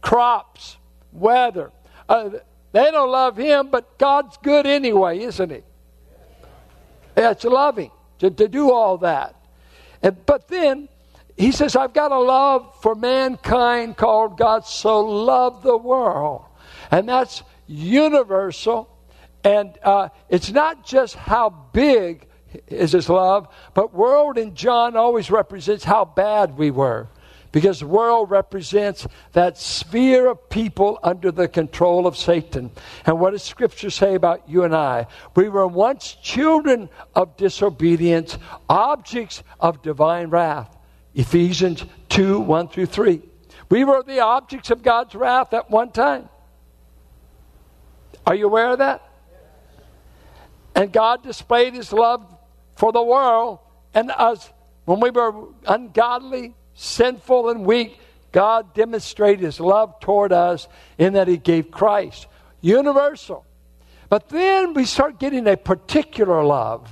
crops, 0.00 0.76
weather. 1.12 1.70
Uh, 2.08 2.30
they 2.76 2.90
don't 2.90 3.10
love 3.10 3.38
him, 3.38 3.68
but 3.68 3.98
God's 3.98 4.36
good 4.42 4.66
anyway, 4.66 5.20
isn't 5.20 5.50
he? 5.50 5.62
It's 7.16 7.44
loving 7.44 7.90
to, 8.18 8.30
to 8.30 8.48
do 8.48 8.70
all 8.70 8.98
that. 8.98 9.34
And, 10.02 10.26
but 10.26 10.48
then 10.48 10.90
he 11.38 11.52
says, 11.52 11.74
I've 11.74 11.94
got 11.94 12.12
a 12.12 12.18
love 12.18 12.82
for 12.82 12.94
mankind 12.94 13.96
called 13.96 14.36
God 14.36 14.66
so 14.66 15.00
loved 15.00 15.62
the 15.62 15.76
world. 15.78 16.44
And 16.90 17.08
that's 17.08 17.42
universal. 17.66 18.90
And 19.42 19.78
uh, 19.82 20.10
it's 20.28 20.50
not 20.50 20.84
just 20.84 21.14
how 21.14 21.48
big 21.72 22.26
is 22.68 22.92
his 22.92 23.08
love, 23.08 23.48
but 23.72 23.94
world 23.94 24.36
in 24.36 24.54
John 24.54 24.96
always 24.96 25.30
represents 25.30 25.84
how 25.84 26.04
bad 26.04 26.58
we 26.58 26.70
were. 26.70 27.08
Because 27.56 27.80
the 27.80 27.86
world 27.86 28.30
represents 28.30 29.06
that 29.32 29.56
sphere 29.56 30.26
of 30.28 30.50
people 30.50 30.98
under 31.02 31.32
the 31.32 31.48
control 31.48 32.06
of 32.06 32.14
Satan. 32.14 32.70
And 33.06 33.18
what 33.18 33.30
does 33.30 33.42
Scripture 33.42 33.88
say 33.88 34.14
about 34.14 34.46
you 34.46 34.64
and 34.64 34.76
I? 34.76 35.06
We 35.34 35.48
were 35.48 35.66
once 35.66 36.18
children 36.22 36.90
of 37.14 37.34
disobedience, 37.38 38.36
objects 38.68 39.42
of 39.58 39.80
divine 39.80 40.28
wrath. 40.28 40.76
Ephesians 41.14 41.86
2 42.10 42.40
1 42.40 42.68
through 42.68 42.84
3. 42.84 43.22
We 43.70 43.84
were 43.84 44.02
the 44.02 44.20
objects 44.20 44.70
of 44.70 44.82
God's 44.82 45.14
wrath 45.14 45.54
at 45.54 45.70
one 45.70 45.92
time. 45.92 46.28
Are 48.26 48.34
you 48.34 48.48
aware 48.48 48.72
of 48.72 48.80
that? 48.80 49.02
And 50.74 50.92
God 50.92 51.22
displayed 51.22 51.72
his 51.72 51.90
love 51.90 52.22
for 52.74 52.92
the 52.92 53.02
world 53.02 53.60
and 53.94 54.10
us 54.10 54.52
when 54.84 55.00
we 55.00 55.08
were 55.08 55.32
ungodly, 55.66 56.54
sinful, 56.76 57.48
and 57.48 57.66
weak. 57.66 57.98
God 58.30 58.74
demonstrated 58.74 59.44
his 59.44 59.58
love 59.58 59.98
toward 59.98 60.32
us 60.32 60.68
in 60.98 61.14
that 61.14 61.26
he 61.26 61.38
gave 61.38 61.70
Christ. 61.70 62.26
Universal. 62.60 63.44
But 64.08 64.28
then 64.28 64.74
we 64.74 64.84
start 64.84 65.18
getting 65.18 65.48
a 65.48 65.56
particular 65.56 66.44
love. 66.44 66.88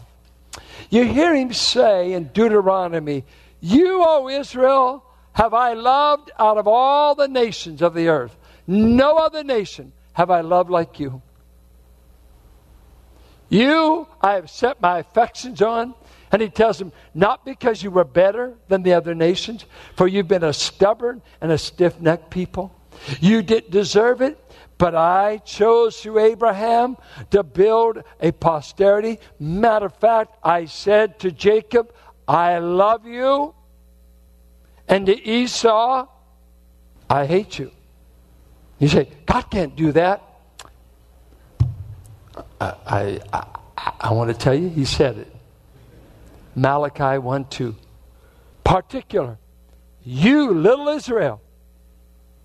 You 0.91 1.05
hear 1.05 1.35
him 1.35 1.53
say 1.53 2.13
in 2.13 2.29
Deuteronomy, 2.29 3.25
You, 3.61 4.03
O 4.05 4.29
Israel, 4.29 5.05
have 5.33 5.55
I 5.55 5.75
loved 5.75 6.31
out 6.39 6.59
of 6.59 6.67
all 6.67 7.15
the 7.15 7.29
nations 7.29 7.83
of 7.83 7.95
the 7.95 8.09
earth. 8.09 8.37
No 8.67 9.17
other 9.17 9.45
nation 9.45 9.93
have 10.15 10.31
I 10.31 10.41
loved 10.41 10.71
like 10.71 10.99
you. 10.99 11.21
You 13.49 14.09
I 14.21 14.35
have 14.35 14.51
set 14.51 14.81
my 14.81 14.99
affections 14.99 15.61
on. 15.61 15.95
And 16.35 16.43
he 16.43 16.49
tells 16.49 16.81
them, 16.81 16.91
not 17.15 17.45
because 17.45 17.81
you 17.81 17.93
were 17.93 18.03
better 18.03 18.55
than 18.67 18.83
the 18.83 18.95
other 18.95 19.15
nations, 19.15 19.67
for 19.95 20.09
you've 20.09 20.27
been 20.27 20.43
a 20.43 20.53
stubborn 20.53 21.23
and 21.41 21.53
a 21.53 21.57
stiff 21.57 22.01
necked 22.01 22.29
people. 22.29 22.75
You 23.21 23.41
didn't 23.41 23.71
deserve 23.71 24.21
it, 24.21 24.37
but 24.77 24.97
I 24.97 25.37
chose 25.45 26.01
through 26.01 26.19
Abraham 26.19 26.97
to 27.31 27.45
build 27.45 28.03
a 28.21 28.33
posterity. 28.33 29.21
Matter 29.39 29.87
of 29.87 29.95
fact, 29.95 30.37
I 30.43 30.65
said 30.65 31.21
to 31.21 31.31
Jacob, 31.31 31.95
I 32.27 32.59
love 32.59 33.07
you. 33.07 33.55
And 34.89 35.07
to 35.07 35.17
Esau, 35.17 36.09
I 37.09 37.27
hate 37.27 37.61
you. 37.61 37.71
You 38.81 38.89
say, 38.89 39.09
God 39.25 39.43
can't 39.43 39.77
do 39.77 39.93
that. 39.93 40.21
I, 42.61 42.75
I, 42.85 43.21
I, 43.33 43.93
I 44.01 44.13
want 44.13 44.33
to 44.33 44.37
tell 44.37 44.53
you, 44.53 44.69
he 44.69 44.85
said 44.85 45.17
it. 45.17 45.34
Malachi 46.55 47.19
1 47.19 47.45
2. 47.47 47.77
Particular. 48.63 49.39
You, 50.03 50.53
little 50.53 50.89
Israel. 50.89 51.41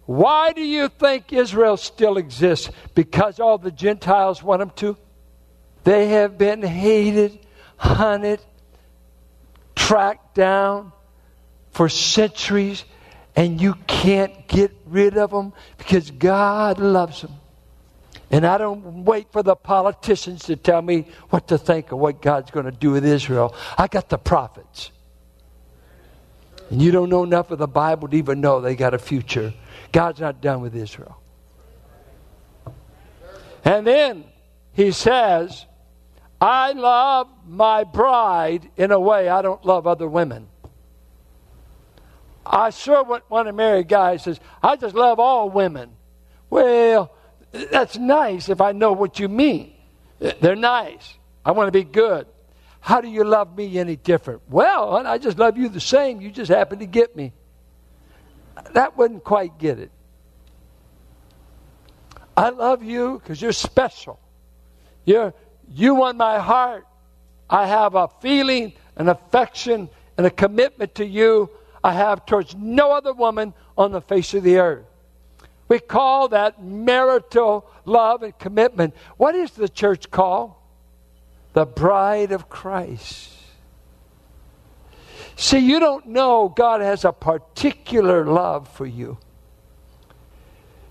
Why 0.05 0.53
do 0.53 0.61
you 0.61 0.87
think 0.87 1.31
Israel 1.31 1.77
still 1.77 2.17
exists? 2.17 2.71
Because 2.95 3.39
all 3.39 3.57
the 3.57 3.71
Gentiles 3.71 4.41
want 4.41 4.59
them 4.59 4.71
to? 4.77 4.97
They 5.83 6.07
have 6.09 6.37
been 6.37 6.63
hated, 6.63 7.39
hunted, 7.77 8.41
tracked 9.75 10.35
down 10.35 10.91
for 11.71 11.89
centuries, 11.89 12.85
and 13.35 13.61
you 13.61 13.75
can't 13.87 14.47
get 14.47 14.75
rid 14.85 15.17
of 15.17 15.31
them 15.31 15.53
because 15.77 16.11
God 16.11 16.79
loves 16.79 17.21
them. 17.21 17.38
And 18.31 18.45
I 18.45 18.57
don't 18.57 19.05
wait 19.05 19.31
for 19.31 19.41
the 19.41 19.55
politicians 19.55 20.43
to 20.43 20.55
tell 20.55 20.81
me 20.81 21.07
what 21.29 21.47
to 21.47 21.57
think 21.57 21.91
of 21.91 21.97
what 21.97 22.21
God's 22.21 22.51
going 22.51 22.65
to 22.65 22.71
do 22.71 22.91
with 22.91 23.03
Israel. 23.03 23.55
I 23.77 23.87
got 23.87 24.09
the 24.09 24.19
prophets. 24.19 24.91
And 26.69 26.81
you 26.81 26.91
don't 26.91 27.09
know 27.09 27.23
enough 27.23 27.49
of 27.49 27.57
the 27.57 27.67
Bible 27.67 28.07
to 28.07 28.15
even 28.15 28.41
know 28.41 28.61
they 28.61 28.75
got 28.75 28.93
a 28.93 28.99
future. 28.99 29.53
God's 29.91 30.19
not 30.19 30.41
done 30.41 30.61
with 30.61 30.75
Israel. 30.75 31.19
And 33.65 33.85
then 33.85 34.25
he 34.73 34.91
says, 34.91 35.65
I 36.39 36.73
love 36.73 37.27
my 37.47 37.83
bride 37.83 38.69
in 38.77 38.91
a 38.91 38.99
way 38.99 39.27
I 39.27 39.41
don't 39.41 39.65
love 39.65 39.87
other 39.87 40.07
women. 40.07 40.47
I 42.45 42.69
sure 42.69 43.03
want 43.03 43.47
to 43.47 43.53
marry 43.53 43.79
a 43.79 43.83
guy 43.83 44.13
who 44.13 44.17
says, 44.19 44.39
I 44.61 44.75
just 44.75 44.95
love 44.95 45.19
all 45.19 45.49
women. 45.49 45.91
Well, 46.49 47.13
that's 47.51 47.97
nice 47.97 48.49
if 48.49 48.61
I 48.61 48.71
know 48.71 48.93
what 48.93 49.19
you 49.19 49.29
mean. 49.29 49.73
They're 50.19 50.55
nice. 50.55 51.17
I 51.45 51.51
want 51.51 51.67
to 51.67 51.71
be 51.71 51.83
good. 51.83 52.27
How 52.81 53.01
do 53.01 53.07
you 53.07 53.23
love 53.23 53.57
me 53.57 53.77
any 53.77 53.95
different? 53.95 54.41
Well, 54.49 54.95
I 55.05 55.17
just 55.17 55.37
love 55.37 55.57
you 55.57 55.69
the 55.69 55.81
same. 55.81 56.21
You 56.21 56.31
just 56.31 56.49
happen 56.49 56.79
to 56.79 56.85
get 56.85 57.15
me. 57.15 57.33
That 58.73 58.97
wouldn't 58.97 59.23
quite 59.23 59.57
get 59.57 59.79
it. 59.79 59.91
I 62.35 62.49
love 62.49 62.83
you 62.83 63.19
because 63.19 63.41
you're 63.41 63.51
special. 63.51 64.19
You're, 65.05 65.33
you 65.73 65.95
won 65.95 66.17
my 66.17 66.39
heart. 66.39 66.85
I 67.49 67.67
have 67.67 67.95
a 67.95 68.07
feeling, 68.21 68.73
an 68.95 69.09
affection, 69.09 69.89
and 70.17 70.25
a 70.25 70.29
commitment 70.29 70.95
to 70.95 71.05
you 71.05 71.49
I 71.83 71.93
have 71.93 72.25
towards 72.25 72.55
no 72.55 72.91
other 72.91 73.13
woman 73.13 73.53
on 73.77 73.91
the 73.91 74.01
face 74.01 74.33
of 74.33 74.43
the 74.43 74.57
earth. 74.57 74.85
We 75.69 75.79
call 75.79 76.29
that 76.29 76.61
marital 76.63 77.69
love 77.85 78.23
and 78.23 78.37
commitment. 78.37 78.95
What 79.17 79.35
is 79.35 79.51
the 79.51 79.69
church 79.69 80.11
called? 80.11 80.53
The 81.53 81.65
bride 81.65 82.31
of 82.31 82.49
Christ. 82.49 83.33
See, 85.35 85.59
you 85.59 85.79
don't 85.79 86.07
know 86.07 86.49
God 86.49 86.81
has 86.81 87.05
a 87.05 87.13
particular 87.13 88.25
love 88.25 88.67
for 88.67 88.85
you. 88.85 89.17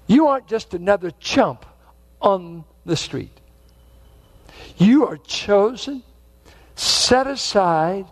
You 0.06 0.28
aren't 0.28 0.46
just 0.46 0.72
another 0.72 1.10
chump 1.10 1.66
on 2.22 2.64
the 2.86 2.96
street. 2.96 3.38
You 4.78 5.06
are 5.06 5.18
chosen, 5.18 6.02
set 6.76 7.26
aside, 7.26 8.06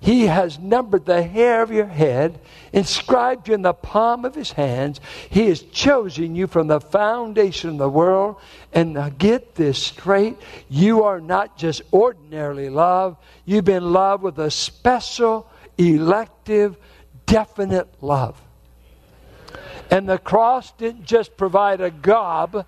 he 0.00 0.26
has 0.26 0.58
numbered 0.58 1.04
the 1.04 1.22
hair 1.22 1.62
of 1.62 1.70
your 1.70 1.86
head, 1.86 2.40
inscribed 2.72 3.48
you 3.48 3.54
in 3.54 3.60
the 3.60 3.74
palm 3.74 4.24
of 4.24 4.34
his 4.34 4.52
hands. 4.52 4.98
He 5.28 5.48
has 5.48 5.60
chosen 5.60 6.34
you 6.34 6.46
from 6.46 6.68
the 6.68 6.80
foundation 6.80 7.70
of 7.70 7.78
the 7.78 7.88
world. 7.88 8.36
And 8.72 8.94
now 8.94 9.10
get 9.10 9.54
this 9.56 9.78
straight 9.78 10.38
you 10.70 11.02
are 11.04 11.20
not 11.20 11.58
just 11.58 11.82
ordinarily 11.92 12.70
loved, 12.70 13.18
you've 13.44 13.66
been 13.66 13.92
loved 13.92 14.22
with 14.22 14.38
a 14.38 14.50
special, 14.50 15.46
elective, 15.76 16.78
definite 17.26 17.88
love. 18.00 18.40
And 19.90 20.08
the 20.08 20.18
cross 20.18 20.72
didn't 20.72 21.04
just 21.04 21.36
provide 21.36 21.82
a 21.82 21.90
gob 21.90 22.64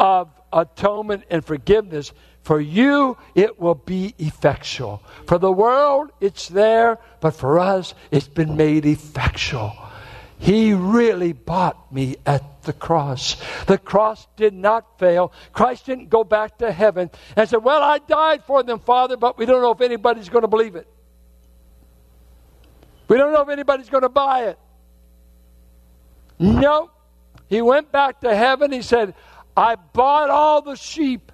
of 0.00 0.28
atonement 0.52 1.24
and 1.30 1.44
forgiveness, 1.44 2.12
for 2.48 2.62
you, 2.62 3.18
it 3.34 3.60
will 3.60 3.74
be 3.74 4.14
effectual. 4.18 5.02
For 5.26 5.36
the 5.36 5.52
world, 5.52 6.12
it's 6.18 6.48
there, 6.48 6.98
but 7.20 7.32
for 7.32 7.58
us, 7.58 7.92
it's 8.10 8.26
been 8.26 8.56
made 8.56 8.86
effectual. 8.86 9.76
He 10.38 10.72
really 10.72 11.34
bought 11.34 11.92
me 11.92 12.16
at 12.24 12.62
the 12.62 12.72
cross. 12.72 13.36
The 13.66 13.76
cross 13.76 14.26
did 14.38 14.54
not 14.54 14.98
fail. 14.98 15.30
Christ 15.52 15.84
didn't 15.84 16.08
go 16.08 16.24
back 16.24 16.56
to 16.58 16.72
heaven 16.72 17.10
and 17.36 17.46
say, 17.46 17.58
Well, 17.58 17.82
I 17.82 17.98
died 17.98 18.42
for 18.44 18.62
them, 18.62 18.78
Father, 18.78 19.18
but 19.18 19.36
we 19.36 19.44
don't 19.44 19.60
know 19.60 19.72
if 19.72 19.82
anybody's 19.82 20.30
going 20.30 20.40
to 20.40 20.48
believe 20.48 20.74
it. 20.74 20.88
We 23.08 23.18
don't 23.18 23.34
know 23.34 23.42
if 23.42 23.50
anybody's 23.50 23.90
going 23.90 24.04
to 24.04 24.08
buy 24.08 24.44
it. 24.44 24.58
No. 26.38 26.92
He 27.48 27.60
went 27.60 27.92
back 27.92 28.22
to 28.22 28.34
heaven. 28.34 28.72
He 28.72 28.80
said, 28.80 29.14
I 29.54 29.74
bought 29.74 30.30
all 30.30 30.62
the 30.62 30.76
sheep 30.76 31.30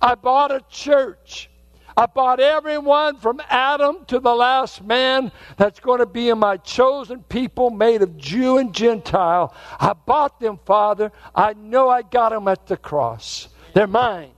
I 0.00 0.14
bought 0.14 0.52
a 0.52 0.62
church. 0.70 1.50
I 1.96 2.06
bought 2.06 2.40
everyone 2.40 3.18
from 3.18 3.40
Adam 3.48 4.04
to 4.06 4.18
the 4.18 4.34
last 4.34 4.82
man 4.82 5.30
that's 5.56 5.78
going 5.78 6.00
to 6.00 6.06
be 6.06 6.28
in 6.28 6.38
my 6.38 6.56
chosen 6.56 7.22
people 7.22 7.70
made 7.70 8.02
of 8.02 8.16
Jew 8.16 8.58
and 8.58 8.74
Gentile. 8.74 9.54
I 9.78 9.92
bought 9.92 10.40
them, 10.40 10.58
Father. 10.64 11.12
I 11.34 11.52
know 11.52 11.88
I 11.88 12.02
got 12.02 12.30
them 12.30 12.48
at 12.48 12.66
the 12.66 12.76
cross. 12.76 13.48
They're 13.74 13.86
mine. 13.86 14.32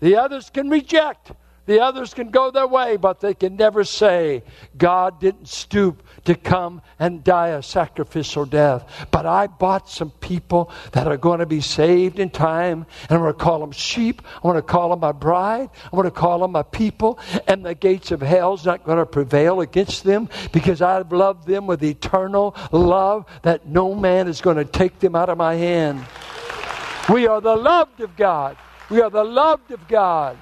The 0.00 0.16
others 0.16 0.48
can 0.48 0.70
reject. 0.70 1.32
The 1.66 1.80
others 1.80 2.14
can 2.14 2.30
go 2.30 2.50
their 2.50 2.66
way, 2.66 2.96
but 2.96 3.20
they 3.20 3.34
can 3.34 3.56
never 3.56 3.82
say, 3.84 4.44
God 4.78 5.20
didn't 5.20 5.48
stoop 5.48 6.04
to 6.24 6.34
come 6.34 6.80
and 6.98 7.24
die 7.24 7.48
a 7.48 7.62
sacrificial 7.62 8.46
death. 8.46 9.06
But 9.10 9.26
I 9.26 9.48
bought 9.48 9.88
some 9.88 10.10
people 10.10 10.70
that 10.92 11.08
are 11.08 11.16
going 11.16 11.40
to 11.40 11.46
be 11.46 11.60
saved 11.60 12.20
in 12.20 12.30
time, 12.30 12.86
and 13.08 13.10
I'm 13.10 13.20
going 13.20 13.32
to 13.32 13.38
call 13.38 13.58
them 13.58 13.72
sheep. 13.72 14.22
I 14.42 14.46
want 14.46 14.58
to 14.58 14.62
call 14.62 14.90
them 14.90 15.00
my 15.00 15.12
bride. 15.12 15.70
I 15.92 15.96
want 15.96 16.06
to 16.06 16.12
call 16.12 16.38
them 16.38 16.52
my 16.52 16.62
people, 16.62 17.18
and 17.48 17.66
the 17.66 17.74
gates 17.74 18.12
of 18.12 18.20
hell's 18.20 18.64
not 18.64 18.84
going 18.84 18.98
to 18.98 19.06
prevail 19.06 19.60
against 19.60 20.04
them 20.04 20.28
because 20.52 20.80
I've 20.80 21.10
loved 21.10 21.48
them 21.48 21.66
with 21.66 21.82
eternal 21.82 22.54
love 22.70 23.26
that 23.42 23.66
no 23.66 23.94
man 23.94 24.28
is 24.28 24.40
going 24.40 24.56
to 24.56 24.64
take 24.64 25.00
them 25.00 25.16
out 25.16 25.28
of 25.28 25.36
my 25.36 25.54
hand. 25.54 26.06
We 27.08 27.26
are 27.26 27.40
the 27.40 27.56
loved 27.56 28.00
of 28.00 28.16
God. 28.16 28.56
We 28.88 29.00
are 29.00 29.10
the 29.10 29.24
loved 29.24 29.72
of 29.72 29.86
God. 29.88 30.38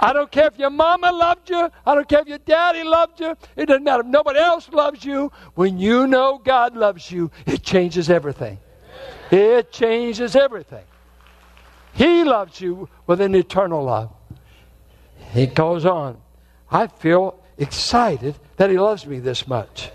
I 0.00 0.12
don't 0.12 0.30
care 0.30 0.46
if 0.46 0.58
your 0.58 0.70
mama 0.70 1.10
loved 1.10 1.50
you. 1.50 1.70
I 1.84 1.94
don't 1.94 2.08
care 2.08 2.20
if 2.20 2.28
your 2.28 2.38
daddy 2.38 2.84
loved 2.84 3.20
you. 3.20 3.36
It 3.56 3.66
doesn't 3.66 3.84
matter 3.84 4.02
if 4.02 4.06
nobody 4.06 4.38
else 4.38 4.68
loves 4.68 5.04
you. 5.04 5.32
When 5.54 5.78
you 5.78 6.06
know 6.06 6.40
God 6.42 6.76
loves 6.76 7.10
you, 7.10 7.30
it 7.46 7.62
changes 7.62 8.08
everything. 8.08 8.58
It 9.30 9.72
changes 9.72 10.36
everything. 10.36 10.84
He 11.94 12.22
loves 12.22 12.60
you 12.60 12.88
with 13.06 13.20
an 13.20 13.34
eternal 13.34 13.84
love. 13.84 14.12
He 15.32 15.46
goes 15.46 15.84
on. 15.84 16.18
I 16.70 16.86
feel 16.86 17.42
excited 17.56 18.36
that 18.56 18.70
he 18.70 18.78
loves 18.78 19.04
me 19.06 19.18
this 19.18 19.48
much. 19.48 19.90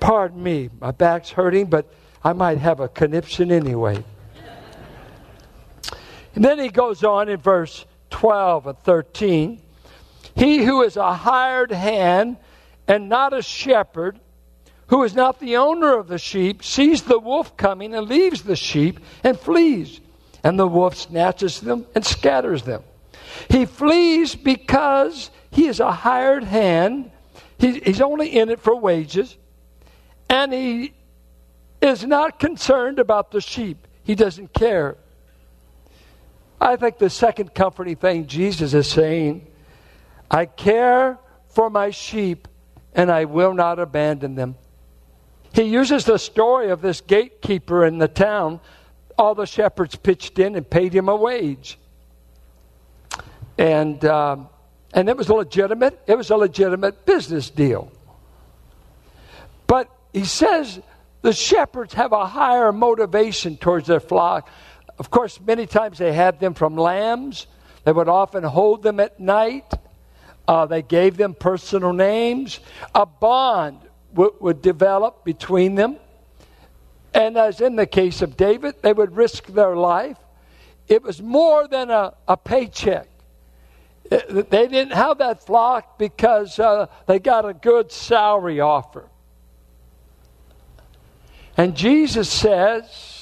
Pardon 0.00 0.42
me, 0.42 0.70
my 0.80 0.90
back's 0.92 1.30
hurting, 1.30 1.66
but 1.66 1.92
I 2.22 2.32
might 2.32 2.58
have 2.58 2.80
a 2.80 2.88
conniption 2.88 3.52
anyway. 3.52 4.02
And 6.34 6.44
then 6.44 6.58
he 6.58 6.68
goes 6.68 7.04
on 7.04 7.28
in 7.28 7.38
verse 7.38 7.84
12 8.14 8.68
and 8.68 8.78
13. 8.78 9.60
He 10.36 10.64
who 10.64 10.82
is 10.82 10.96
a 10.96 11.12
hired 11.12 11.72
hand 11.72 12.36
and 12.86 13.08
not 13.08 13.32
a 13.32 13.42
shepherd, 13.42 14.20
who 14.86 15.02
is 15.02 15.16
not 15.16 15.40
the 15.40 15.56
owner 15.56 15.98
of 15.98 16.06
the 16.06 16.18
sheep, 16.18 16.62
sees 16.62 17.02
the 17.02 17.18
wolf 17.18 17.56
coming 17.56 17.92
and 17.92 18.06
leaves 18.06 18.42
the 18.42 18.54
sheep 18.54 19.00
and 19.24 19.36
flees. 19.36 20.00
And 20.44 20.56
the 20.56 20.68
wolf 20.68 20.94
snatches 20.94 21.60
them 21.60 21.86
and 21.96 22.06
scatters 22.06 22.62
them. 22.62 22.84
He 23.50 23.66
flees 23.66 24.36
because 24.36 25.32
he 25.50 25.66
is 25.66 25.80
a 25.80 25.90
hired 25.90 26.44
hand. 26.44 27.10
He, 27.58 27.80
he's 27.80 28.00
only 28.00 28.28
in 28.28 28.48
it 28.48 28.60
for 28.60 28.76
wages. 28.76 29.36
And 30.30 30.52
he 30.52 30.94
is 31.82 32.04
not 32.04 32.38
concerned 32.38 33.00
about 33.00 33.32
the 33.32 33.40
sheep. 33.40 33.88
He 34.04 34.14
doesn't 34.14 34.52
care. 34.52 34.98
I 36.60 36.76
think 36.76 36.98
the 36.98 37.10
second 37.10 37.54
comforting 37.54 37.96
thing 37.96 38.26
Jesus 38.26 38.74
is 38.74 38.88
saying 38.88 39.46
I 40.30 40.46
care 40.46 41.18
for 41.48 41.70
my 41.70 41.90
sheep 41.90 42.48
and 42.94 43.10
I 43.10 43.24
will 43.24 43.54
not 43.54 43.78
abandon 43.78 44.34
them. 44.34 44.56
He 45.52 45.62
uses 45.62 46.04
the 46.04 46.18
story 46.18 46.70
of 46.70 46.82
this 46.82 47.00
gatekeeper 47.00 47.84
in 47.84 47.98
the 47.98 48.08
town. 48.08 48.60
All 49.16 49.34
the 49.34 49.46
shepherds 49.46 49.94
pitched 49.94 50.38
in 50.38 50.56
and 50.56 50.68
paid 50.68 50.92
him 50.92 51.08
a 51.08 51.14
wage. 51.14 51.78
And, 53.56 54.04
um, 54.04 54.48
and 54.92 55.08
it 55.08 55.16
was 55.16 55.28
legitimate. 55.28 56.00
It 56.06 56.16
was 56.16 56.30
a 56.30 56.36
legitimate 56.36 57.06
business 57.06 57.50
deal. 57.50 57.92
But 59.68 59.88
he 60.12 60.24
says 60.24 60.80
the 61.22 61.32
shepherds 61.32 61.94
have 61.94 62.12
a 62.12 62.26
higher 62.26 62.72
motivation 62.72 63.56
towards 63.56 63.86
their 63.86 64.00
flock. 64.00 64.48
Of 64.98 65.10
course, 65.10 65.40
many 65.40 65.66
times 65.66 65.98
they 65.98 66.12
had 66.12 66.40
them 66.40 66.54
from 66.54 66.76
lambs. 66.76 67.46
They 67.84 67.92
would 67.92 68.08
often 68.08 68.44
hold 68.44 68.82
them 68.82 69.00
at 69.00 69.18
night. 69.18 69.72
Uh, 70.46 70.66
they 70.66 70.82
gave 70.82 71.16
them 71.16 71.34
personal 71.34 71.92
names. 71.92 72.60
A 72.94 73.06
bond 73.06 73.80
w- 74.12 74.34
would 74.40 74.62
develop 74.62 75.24
between 75.24 75.74
them. 75.74 75.96
And 77.12 77.36
as 77.36 77.60
in 77.60 77.76
the 77.76 77.86
case 77.86 78.22
of 78.22 78.36
David, 78.36 78.76
they 78.82 78.92
would 78.92 79.16
risk 79.16 79.46
their 79.46 79.76
life. 79.76 80.18
It 80.88 81.02
was 81.02 81.22
more 81.22 81.66
than 81.66 81.90
a, 81.90 82.14
a 82.28 82.36
paycheck. 82.36 83.08
It, 84.10 84.50
they 84.50 84.68
didn't 84.68 84.92
have 84.92 85.18
that 85.18 85.44
flock 85.46 85.98
because 85.98 86.58
uh, 86.58 86.86
they 87.06 87.18
got 87.18 87.48
a 87.48 87.54
good 87.54 87.90
salary 87.90 88.60
offer. 88.60 89.08
And 91.56 91.76
Jesus 91.76 92.28
says, 92.28 93.13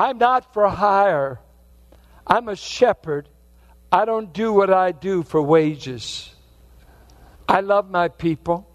I'm 0.00 0.16
not 0.16 0.54
for 0.54 0.66
hire. 0.66 1.40
I'm 2.26 2.48
a 2.48 2.56
shepherd. 2.56 3.28
I 3.92 4.06
don't 4.06 4.32
do 4.32 4.50
what 4.50 4.72
I 4.72 4.92
do 4.92 5.22
for 5.22 5.42
wages. 5.42 6.34
I 7.46 7.60
love 7.60 7.90
my 7.90 8.08
people 8.08 8.66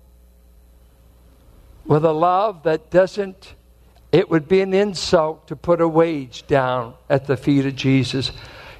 with 1.83 2.05
a 2.05 2.11
love 2.11 2.61
that 2.63 2.91
doesn't, 2.91 3.55
it 4.11 4.29
would 4.29 4.47
be 4.47 4.61
an 4.61 4.75
insult 4.75 5.47
to 5.47 5.55
put 5.55 5.81
a 5.81 5.88
wage 5.88 6.45
down 6.45 6.93
at 7.09 7.25
the 7.25 7.38
feet 7.38 7.65
of 7.65 7.75
Jesus. 7.75 8.31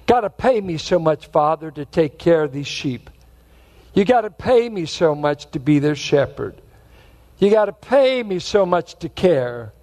Got 0.06 0.22
to 0.22 0.30
pay 0.30 0.62
me 0.62 0.78
so 0.78 1.00
much, 1.00 1.26
Father, 1.32 1.72
to 1.72 1.84
take 1.84 2.20
care 2.20 2.44
of 2.44 2.52
these 2.52 2.68
sheep. 2.68 3.10
You 3.96 4.06
got 4.06 4.22
to 4.22 4.30
pay 4.30 4.70
me 4.70 4.86
so 4.86 5.16
much 5.16 5.50
to 5.54 5.60
be 5.60 5.80
their 5.80 5.96
shepherd. 5.96 6.62
You 7.40 7.50
got 7.50 7.66
to 7.66 7.74
pay 7.74 8.22
me 8.22 8.38
so 8.38 8.68
much 8.68 9.00
to 9.00 9.10
care. 9.10 9.74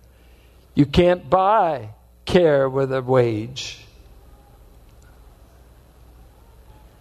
You 0.76 0.86
can't 0.86 1.28
buy 1.28 1.94
care 2.24 2.68
with 2.68 2.92
a 2.92 3.02
wage. 3.02 3.84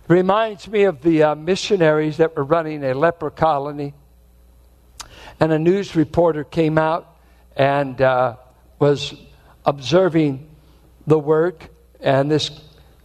Reminds 0.07 0.67
me 0.67 0.83
of 0.83 1.01
the 1.01 1.23
uh, 1.23 1.35
missionaries 1.35 2.17
that 2.17 2.35
were 2.35 2.43
running 2.43 2.83
a 2.83 2.93
leper 2.93 3.29
colony 3.29 3.93
and 5.39 5.51
a 5.51 5.59
news 5.59 5.95
reporter 5.95 6.43
came 6.43 6.77
out 6.77 7.17
and 7.55 8.01
uh, 8.01 8.35
was 8.77 9.13
observing 9.65 10.47
the 11.07 11.17
work 11.17 11.69
and 11.99 12.29
this 12.29 12.51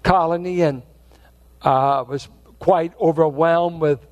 colony 0.02 0.62
and 0.62 0.82
uh, 1.62 2.04
was 2.06 2.28
quite 2.58 2.92
overwhelmed 3.00 3.80
with 3.80 4.06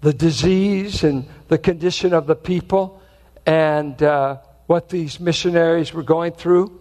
the 0.00 0.12
disease 0.12 1.02
and 1.04 1.26
the 1.48 1.58
condition 1.58 2.12
of 2.12 2.26
the 2.26 2.36
people 2.36 3.02
and 3.46 4.02
uh, 4.02 4.36
what 4.66 4.88
these 4.88 5.18
missionaries 5.18 5.92
were 5.92 6.02
going 6.02 6.32
through. 6.32 6.80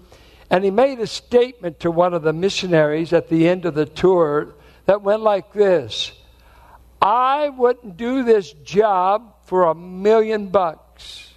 And 0.55 0.63
he 0.63 0.71
made 0.71 1.01
a 1.01 1.07
statement 1.07 1.81
to 1.81 1.91
one 1.91 2.13
of 2.13 2.21
the 2.21 2.31
missionaries 2.31 3.11
at 3.11 3.27
the 3.27 3.45
end 3.45 3.65
of 3.65 3.73
the 3.73 3.85
tour 3.85 4.55
that 4.85 5.01
went 5.01 5.21
like 5.21 5.51
this 5.51 6.13
I 7.01 7.49
wouldn't 7.49 7.97
do 7.97 8.23
this 8.23 8.53
job 8.63 9.35
for 9.47 9.65
a 9.65 9.75
million 9.75 10.47
bucks. 10.47 11.33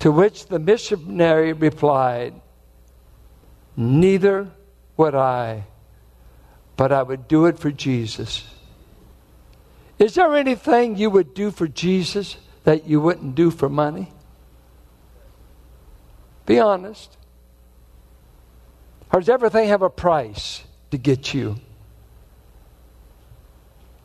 To 0.00 0.10
which 0.10 0.46
the 0.46 0.58
missionary 0.58 1.52
replied, 1.52 2.34
Neither 3.76 4.50
would 4.96 5.14
I, 5.14 5.62
but 6.76 6.90
I 6.90 7.04
would 7.04 7.28
do 7.28 7.46
it 7.46 7.60
for 7.60 7.70
Jesus. 7.70 8.44
Is 10.00 10.16
there 10.16 10.34
anything 10.34 10.96
you 10.96 11.10
would 11.10 11.32
do 11.32 11.52
for 11.52 11.68
Jesus 11.68 12.38
that 12.64 12.88
you 12.88 13.00
wouldn't 13.00 13.36
do 13.36 13.52
for 13.52 13.68
money? 13.68 14.10
Be 16.44 16.58
honest. 16.58 17.18
Or 19.12 19.20
does 19.20 19.28
everything 19.28 19.68
have 19.68 19.82
a 19.82 19.90
price 19.90 20.62
to 20.90 20.98
get 20.98 21.32
you? 21.32 21.56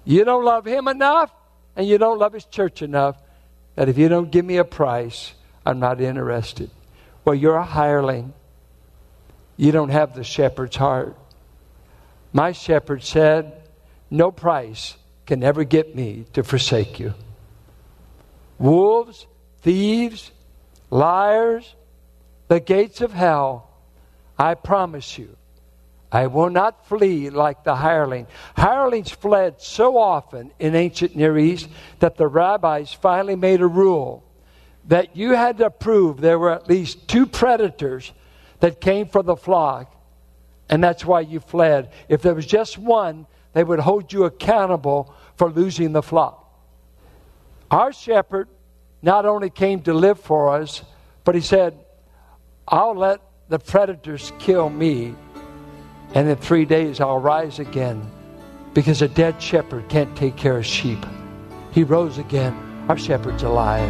You 0.05 0.25
don't 0.25 0.43
love 0.43 0.65
Him 0.65 0.87
enough? 0.87 1.31
and 1.75 1.87
you 1.87 1.97
don't 1.97 2.19
love 2.19 2.33
his 2.33 2.45
church 2.45 2.81
enough 2.81 3.17
that 3.75 3.89
if 3.89 3.97
you 3.97 4.07
don't 4.07 4.31
give 4.31 4.45
me 4.45 4.57
a 4.57 4.63
price, 4.63 5.33
I'm 5.65 5.79
not 5.79 5.99
interested. 5.99 6.69
Well, 7.25 7.35
you're 7.35 7.55
a 7.55 7.65
hireling. 7.65 8.33
You 9.57 9.71
don't 9.71 9.89
have 9.89 10.13
the 10.13 10.23
shepherd's 10.23 10.75
heart. 10.75 11.17
My 12.31 12.51
shepherd 12.51 13.03
said, 13.03 13.63
No 14.11 14.31
price 14.31 14.95
can 15.25 15.43
ever 15.43 15.63
get 15.63 15.95
me 15.95 16.25
to 16.33 16.43
forsake 16.43 16.99
you. 16.99 17.13
Wolves, 18.59 19.25
thieves, 19.61 20.31
liars, 20.89 21.75
the 22.47 22.59
gates 22.59 23.01
of 23.01 23.13
hell, 23.13 23.69
I 24.43 24.55
promise 24.55 25.17
you, 25.17 25.37
I 26.11 26.27
will 26.27 26.49
not 26.49 26.85
flee 26.85 27.29
like 27.29 27.63
the 27.63 27.77
hireling. 27.77 28.27
Hirelings 28.57 29.09
fled 29.09 29.61
so 29.61 29.97
often 29.97 30.51
in 30.59 30.75
ancient 30.75 31.15
Near 31.15 31.37
East 31.37 31.69
that 31.99 32.17
the 32.17 32.27
rabbis 32.27 32.91
finally 32.91 33.37
made 33.37 33.61
a 33.61 33.67
rule 33.67 34.21
that 34.89 35.15
you 35.15 35.31
had 35.31 35.59
to 35.59 35.69
prove 35.69 36.19
there 36.19 36.37
were 36.37 36.51
at 36.51 36.67
least 36.67 37.07
two 37.07 37.25
predators 37.25 38.11
that 38.59 38.81
came 38.81 39.07
for 39.07 39.23
the 39.23 39.37
flock, 39.37 39.95
and 40.67 40.83
that's 40.83 41.05
why 41.05 41.21
you 41.21 41.39
fled. 41.39 41.89
If 42.09 42.21
there 42.21 42.35
was 42.35 42.45
just 42.45 42.77
one, 42.77 43.25
they 43.53 43.63
would 43.63 43.79
hold 43.79 44.11
you 44.11 44.25
accountable 44.25 45.15
for 45.37 45.49
losing 45.49 45.93
the 45.93 46.03
flock. 46.03 46.53
Our 47.71 47.93
shepherd 47.93 48.49
not 49.01 49.25
only 49.25 49.49
came 49.49 49.83
to 49.83 49.93
live 49.93 50.19
for 50.19 50.49
us, 50.49 50.83
but 51.23 51.33
he 51.33 51.39
said, 51.39 51.79
I'll 52.67 52.93
let 52.93 53.21
the 53.49 53.59
predators 53.59 54.31
kill 54.39 54.69
me 54.69 55.15
and 56.13 56.29
in 56.29 56.35
three 56.35 56.65
days 56.65 56.99
I'll 56.99 57.19
rise 57.19 57.59
again 57.59 58.09
because 58.73 59.01
a 59.01 59.07
dead 59.07 59.41
shepherd 59.41 59.89
can't 59.89 60.15
take 60.15 60.35
care 60.35 60.57
of 60.57 60.65
sheep. 60.65 61.03
He 61.71 61.83
rose 61.83 62.17
again. 62.17 62.53
Our 62.89 62.97
shepherd's 62.97 63.43
alive. 63.43 63.89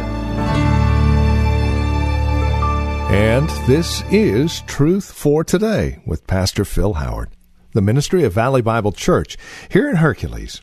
And 3.10 3.48
this 3.66 4.02
is 4.10 4.62
Truth 4.62 5.12
for 5.12 5.44
Today 5.44 6.00
with 6.06 6.26
Pastor 6.26 6.64
Phil 6.64 6.94
Howard, 6.94 7.30
the 7.72 7.82
ministry 7.82 8.24
of 8.24 8.32
Valley 8.32 8.62
Bible 8.62 8.92
Church 8.92 9.36
here 9.70 9.88
in 9.88 9.96
Hercules. 9.96 10.62